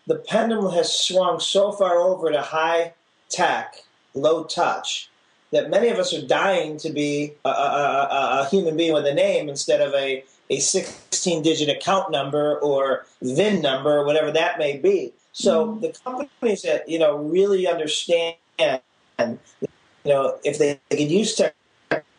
the 0.06 0.16
pendulum 0.16 0.72
has 0.72 0.92
swung 0.92 1.38
so 1.38 1.70
far 1.70 1.98
over 1.98 2.32
to 2.32 2.40
high 2.40 2.94
tech, 3.28 3.82
low 4.14 4.44
touch, 4.44 5.10
that 5.52 5.70
many 5.70 5.88
of 5.88 5.98
us 5.98 6.12
are 6.14 6.26
dying 6.26 6.76
to 6.78 6.90
be 6.90 7.32
a, 7.44 7.48
a, 7.48 7.52
a, 7.52 8.40
a 8.42 8.48
human 8.50 8.76
being 8.76 8.92
with 8.92 9.06
a 9.06 9.14
name 9.14 9.48
instead 9.48 9.80
of 9.80 9.94
a, 9.94 10.24
a 10.50 10.58
16-digit 10.58 11.68
account 11.68 12.10
number 12.10 12.58
or 12.58 13.06
VIN 13.22 13.62
number 13.62 13.98
or 13.98 14.04
whatever 14.04 14.30
that 14.30 14.58
may 14.58 14.76
be. 14.76 15.12
So 15.32 15.66
mm-hmm. 15.66 15.80
the 15.80 15.92
companies 16.04 16.62
that 16.62 16.88
you 16.88 16.98
know 16.98 17.16
really 17.16 17.66
understand, 17.66 18.36
you 19.18 19.38
know, 20.04 20.38
if 20.44 20.58
they, 20.58 20.80
they 20.88 20.96
could 20.96 21.10
use 21.10 21.40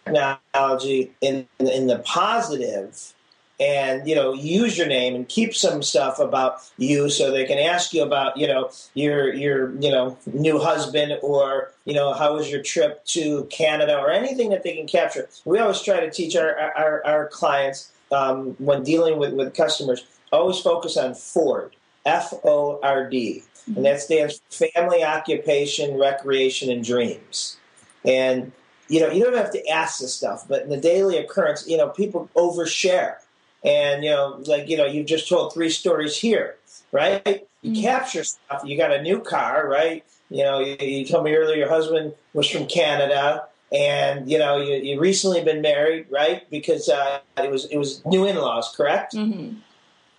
technology 0.06 1.12
in 1.22 1.48
in 1.60 1.88
the 1.88 2.00
positive 2.00 3.13
and 3.60 4.08
you 4.08 4.15
know 4.15 4.34
use 4.34 4.78
your 4.78 4.88
name 4.88 5.15
and 5.15 5.28
keep 5.28 5.54
some 5.54 5.84
stuff 5.84 6.19
about 6.19 6.62
you 6.78 7.10
so 7.10 7.32
they 7.32 7.45
can 7.45 7.58
ask 7.58 7.93
you 7.93 8.04
about 8.04 8.38
you 8.38 8.48
know 8.48 8.69
your 8.93 9.34
your 9.34 9.76
you 9.82 9.89
know 9.89 10.17
new 10.34 10.60
husband 10.60 11.17
or 11.22 11.72
you 11.86 11.93
know 11.93 12.13
how 12.13 12.36
was 12.36 12.50
your 12.50 12.62
trip 12.62 13.04
to 13.06 13.43
canada 13.45 13.98
or 13.98 14.12
anything 14.12 14.50
that 14.50 14.63
they 14.63 14.76
can 14.76 14.88
capture. 14.88 15.28
We 15.45 15.60
always 15.60 15.82
try 15.82 16.00
to 16.00 16.10
teach 16.10 16.36
our 16.36 16.58
our, 16.58 17.06
our 17.06 17.28
clients 17.28 17.91
um, 18.12 18.56
when 18.58 18.84
dealing 18.84 19.19
with, 19.19 19.34
with 19.34 19.54
customers 19.54 20.06
always 20.32 20.60
focus 20.60 20.95
on 20.95 21.13
ford 21.15 21.76
f-o-r-d 22.06 23.43
and 23.76 23.86
that 23.86 24.00
stands 24.02 24.41
for 24.50 24.67
family 24.67 25.04
occupation 25.04 25.98
recreation 25.98 26.72
and 26.72 26.84
dreams. 26.84 27.58
And 28.06 28.52
you 28.88 29.00
know 29.00 29.12
you 29.12 29.24
don't 29.24 29.36
have 29.36 29.52
to 29.52 29.67
ask 29.67 30.00
this 30.00 30.13
stuff 30.13 30.45
but 30.48 30.63
in 30.63 30.69
the 30.69 30.78
daily 30.78 31.17
occurrence 31.17 31.67
you 31.67 31.78
know 31.78 31.89
people 31.89 32.30
overshare 32.36 33.17
and 33.63 34.04
you 34.04 34.10
know 34.10 34.41
like 34.45 34.67
you 34.69 34.78
know 34.78 34.86
you've 34.86 35.08
just 35.08 35.28
told 35.28 35.54
three 35.54 35.69
stories 35.69 36.17
here 36.17 36.56
right 36.91 37.48
you 37.62 37.72
Mhm. 37.72 37.82
capture 37.82 38.24
stuff 38.24 38.62
you 38.63 38.78
got 38.78 38.91
a 38.91 39.02
new 39.02 39.19
car 39.19 39.67
right 39.67 40.04
you 40.30 40.43
know 40.43 40.60
you, 40.60 40.78
you 40.80 41.06
told 41.06 41.24
me 41.26 41.36
earlier 41.36 41.58
your 41.58 41.69
husband 41.69 42.13
was 42.34 42.50
from 42.50 42.65
canada 42.67 43.43
and 43.72 44.30
you 44.30 44.38
know 44.38 44.58
you 44.58 44.76
you 44.76 45.00
recently 45.00 45.43
been 45.43 45.62
married, 45.62 46.08
right? 46.10 46.50
Because 46.50 46.89
uh, 46.89 47.19
it 47.38 47.52
was 47.52 47.65
it 47.65 47.78
was 47.78 48.04
new 48.06 48.26
in 48.26 48.36
laws, 48.36 48.74
correct? 48.76 49.13
hmm 49.13 49.50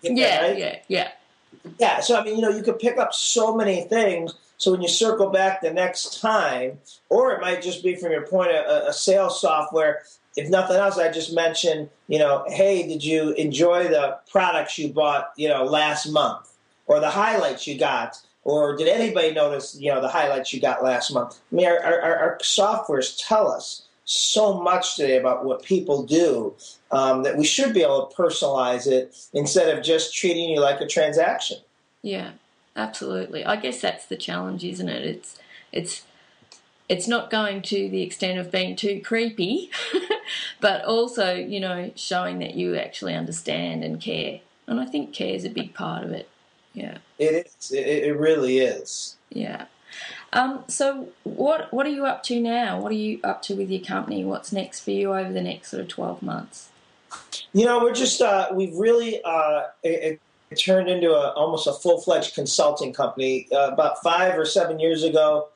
Get 0.02 0.16
Yeah, 0.16 0.42
right? 0.42 0.58
yeah, 0.58 0.78
yeah. 0.88 1.08
Yeah, 1.78 2.00
so 2.00 2.18
I 2.18 2.24
mean, 2.24 2.36
you 2.36 2.42
know, 2.42 2.48
you 2.50 2.62
could 2.62 2.78
pick 2.78 2.96
up 2.96 3.12
so 3.12 3.54
many 3.56 3.82
things. 3.82 4.34
So 4.56 4.70
when 4.70 4.82
you 4.82 4.88
circle 4.88 5.30
back 5.30 5.60
the 5.62 5.72
next 5.72 6.20
time, 6.20 6.78
or 7.08 7.32
it 7.32 7.40
might 7.40 7.60
just 7.60 7.82
be 7.82 7.96
from 7.96 8.12
your 8.12 8.26
point 8.26 8.50
a, 8.50 8.88
a 8.88 8.92
sales 8.92 9.40
software. 9.40 10.02
If 10.36 10.48
nothing 10.48 10.76
else, 10.76 10.96
I 10.98 11.10
just 11.10 11.34
mentioned, 11.34 11.90
you 12.08 12.18
know, 12.18 12.44
hey, 12.48 12.86
did 12.86 13.02
you 13.04 13.32
enjoy 13.32 13.88
the 13.88 14.18
products 14.30 14.78
you 14.78 14.92
bought, 14.92 15.32
you 15.36 15.48
know, 15.48 15.64
last 15.64 16.06
month, 16.06 16.52
or 16.86 17.00
the 17.00 17.10
highlights 17.10 17.66
you 17.66 17.78
got, 17.78 18.20
or 18.44 18.76
did 18.76 18.88
anybody 18.88 19.32
notice, 19.32 19.76
you 19.78 19.92
know, 19.92 20.00
the 20.00 20.08
highlights 20.08 20.52
you 20.52 20.60
got 20.60 20.82
last 20.82 21.12
month? 21.12 21.38
I 21.52 21.54
mean, 21.54 21.66
our, 21.66 21.78
our, 21.78 22.16
our 22.16 22.38
softwares 22.38 23.16
tell 23.26 23.50
us 23.50 23.82
so 24.04 24.60
much 24.60 24.96
today 24.96 25.18
about 25.18 25.44
what 25.44 25.62
people 25.62 26.02
do 26.02 26.54
um, 26.90 27.22
that 27.22 27.36
we 27.36 27.44
should 27.44 27.72
be 27.72 27.82
able 27.82 28.06
to 28.06 28.16
personalize 28.16 28.86
it 28.86 29.16
instead 29.32 29.76
of 29.76 29.84
just 29.84 30.14
treating 30.14 30.50
you 30.50 30.60
like 30.60 30.80
a 30.80 30.86
transaction. 30.86 31.58
Yeah, 32.02 32.32
absolutely. 32.74 33.44
I 33.44 33.56
guess 33.56 33.80
that's 33.80 34.06
the 34.06 34.16
challenge, 34.16 34.64
isn't 34.64 34.88
it? 34.88 35.04
It's 35.04 35.38
it's 35.72 36.02
it's 36.90 37.06
not 37.06 37.30
going 37.30 37.62
to 37.62 37.88
the 37.88 38.02
extent 38.02 38.40
of 38.40 38.50
being 38.50 38.74
too 38.74 39.00
creepy, 39.02 39.70
but 40.60 40.84
also, 40.84 41.32
you 41.34 41.60
know, 41.60 41.92
showing 41.94 42.40
that 42.40 42.54
you 42.54 42.74
actually 42.74 43.14
understand 43.14 43.84
and 43.84 44.00
care. 44.00 44.40
And 44.66 44.80
I 44.80 44.86
think 44.86 45.14
care 45.14 45.32
is 45.32 45.44
a 45.44 45.50
big 45.50 45.72
part 45.72 46.02
of 46.02 46.10
it. 46.10 46.28
Yeah, 46.74 46.98
It 47.18 47.46
is. 47.46 47.70
It, 47.70 47.86
it 47.86 48.18
really 48.18 48.58
is. 48.58 49.16
yeah. 49.30 49.66
Um, 50.32 50.62
so 50.68 51.08
what 51.24 51.72
what 51.72 51.84
are 51.86 51.90
you 51.90 52.06
up 52.06 52.22
to 52.24 52.40
now? 52.40 52.80
What 52.80 52.92
are 52.92 53.02
you 53.06 53.18
up 53.24 53.42
to 53.42 53.56
with 53.56 53.70
your 53.70 53.84
company? 53.84 54.24
What's 54.24 54.52
next 54.52 54.80
for 54.80 54.92
you 54.92 55.12
over 55.12 55.32
the 55.32 55.40
next 55.40 55.70
sort 55.70 55.80
of 55.82 55.88
twelve 55.88 56.22
months? 56.22 56.68
You 57.52 57.64
know, 57.64 57.80
we're 57.82 57.94
just 57.94 58.20
uh, 58.20 58.48
we've 58.52 58.76
really 58.76 59.20
uh, 59.24 59.62
it, 59.82 60.20
it 60.50 60.56
turned 60.56 60.88
into 60.88 61.10
a, 61.12 61.32
almost 61.32 61.66
a 61.66 61.72
full 61.72 62.00
fledged 62.00 62.36
consulting 62.36 62.92
company. 62.92 63.48
Uh, 63.52 63.70
about 63.72 64.00
five 64.02 64.38
or 64.38 64.44
seven 64.44 64.78
years 64.78 65.02
ago, 65.02 65.48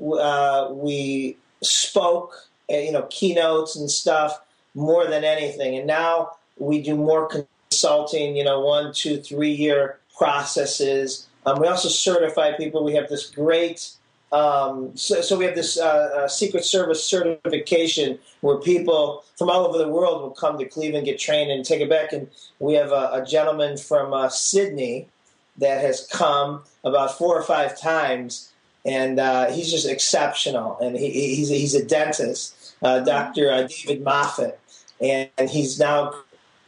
uh, 0.00 0.68
we 0.72 1.36
spoke, 1.62 2.48
uh, 2.70 2.76
you 2.76 2.92
know, 2.92 3.06
keynotes 3.10 3.76
and 3.76 3.90
stuff 3.90 4.40
more 4.74 5.06
than 5.06 5.24
anything, 5.24 5.76
and 5.76 5.86
now 5.86 6.32
we 6.58 6.80
do 6.82 6.94
more 6.96 7.28
consulting. 7.70 8.36
You 8.36 8.44
know, 8.44 8.60
one, 8.60 8.92
two, 8.92 9.18
three 9.18 9.52
year 9.52 9.98
processes. 10.16 11.28
Um, 11.46 11.60
we 11.60 11.68
also 11.68 11.88
certify 11.88 12.52
people. 12.52 12.84
We 12.84 12.94
have 12.94 13.08
this 13.08 13.26
great. 13.30 13.92
Um, 14.30 14.94
so, 14.94 15.22
so 15.22 15.38
we 15.38 15.46
have 15.46 15.54
this 15.54 15.78
uh, 15.78 15.86
uh, 15.86 16.28
Secret 16.28 16.64
Service 16.64 17.02
certification 17.02 18.18
where 18.42 18.58
people 18.58 19.24
from 19.36 19.48
all 19.48 19.66
over 19.66 19.78
the 19.78 19.88
world 19.88 20.20
will 20.20 20.30
come 20.30 20.58
to 20.58 20.66
Cleveland, 20.66 21.06
get 21.06 21.18
trained, 21.18 21.50
and 21.50 21.64
take 21.64 21.80
it 21.80 21.88
back. 21.88 22.12
And 22.12 22.28
we 22.58 22.74
have 22.74 22.92
a, 22.92 23.10
a 23.14 23.26
gentleman 23.26 23.78
from 23.78 24.12
uh, 24.12 24.28
Sydney 24.28 25.08
that 25.56 25.80
has 25.80 26.06
come 26.12 26.62
about 26.84 27.16
four 27.16 27.38
or 27.38 27.42
five 27.42 27.78
times, 27.80 28.52
and 28.88 29.20
uh, 29.20 29.50
he's 29.50 29.70
just 29.70 29.86
exceptional. 29.86 30.78
And 30.78 30.96
he, 30.96 31.36
he's, 31.36 31.48
he's 31.50 31.74
a 31.74 31.84
dentist, 31.84 32.74
uh, 32.82 33.00
Dr. 33.00 33.50
Uh, 33.50 33.68
David 33.68 34.02
Moffet, 34.02 34.56
and, 35.00 35.28
and 35.36 35.50
he's 35.50 35.78
now 35.78 36.14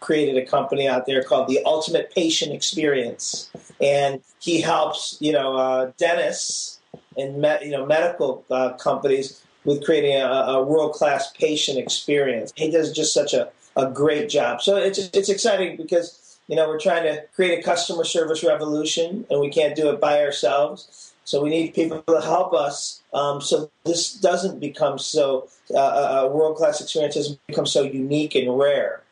created 0.00 0.37
a 0.37 0.46
company 0.46 0.87
out 0.87 1.06
there 1.06 1.22
called 1.22 1.48
the 1.48 1.61
Ultimate 1.64 2.14
Patient 2.14 2.52
Experience, 2.52 3.50
and 3.80 4.20
he 4.38 4.61
helps 4.61 5.16
you 5.20 5.33
know 5.33 5.56
uh, 5.56 5.92
dentists 5.98 6.80
and 7.16 7.40
me- 7.40 7.59
you 7.62 7.70
know 7.70 7.87
medical 7.87 8.44
uh, 8.50 8.70
companies 8.74 9.42
with 9.64 9.85
creating 9.85 10.16
a, 10.16 10.26
a 10.26 10.62
world 10.62 10.92
class 10.92 11.33
patient 11.33 11.78
experience. 11.78 12.52
He 12.56 12.70
does 12.70 12.92
just 12.92 13.12
such 13.12 13.35
a, 13.35 13.50
a 13.76 13.90
great 13.90 14.28
job. 14.28 14.62
So 14.62 14.76
it's 14.76 14.98
it's 14.98 15.28
exciting 15.28 15.76
because 15.76 16.38
you 16.48 16.56
know 16.56 16.68
we're 16.68 16.80
trying 16.80 17.04
to 17.04 17.24
create 17.35 17.59
a 17.59 17.62
customer 17.62 18.04
service 18.04 18.42
revolution, 18.42 19.26
and 19.30 19.40
we 19.40 19.50
can't 19.50 19.76
do 19.76 19.90
it 19.90 20.00
by 20.00 20.22
ourselves. 20.22 21.09
So 21.30 21.40
we 21.40 21.50
need 21.50 21.74
people 21.74 22.02
to 22.08 22.20
help 22.20 22.52
us. 22.52 23.02
Um, 23.14 23.40
so 23.40 23.70
this 23.84 24.14
doesn't 24.14 24.58
become 24.58 24.98
so 24.98 25.48
uh, 25.72 26.22
a 26.22 26.28
world 26.28 26.56
class 26.56 26.80
experience 26.80 27.14
doesn't 27.14 27.38
become 27.46 27.66
so 27.66 27.82
unique 27.84 28.34
and 28.34 28.58
rare. 28.58 29.02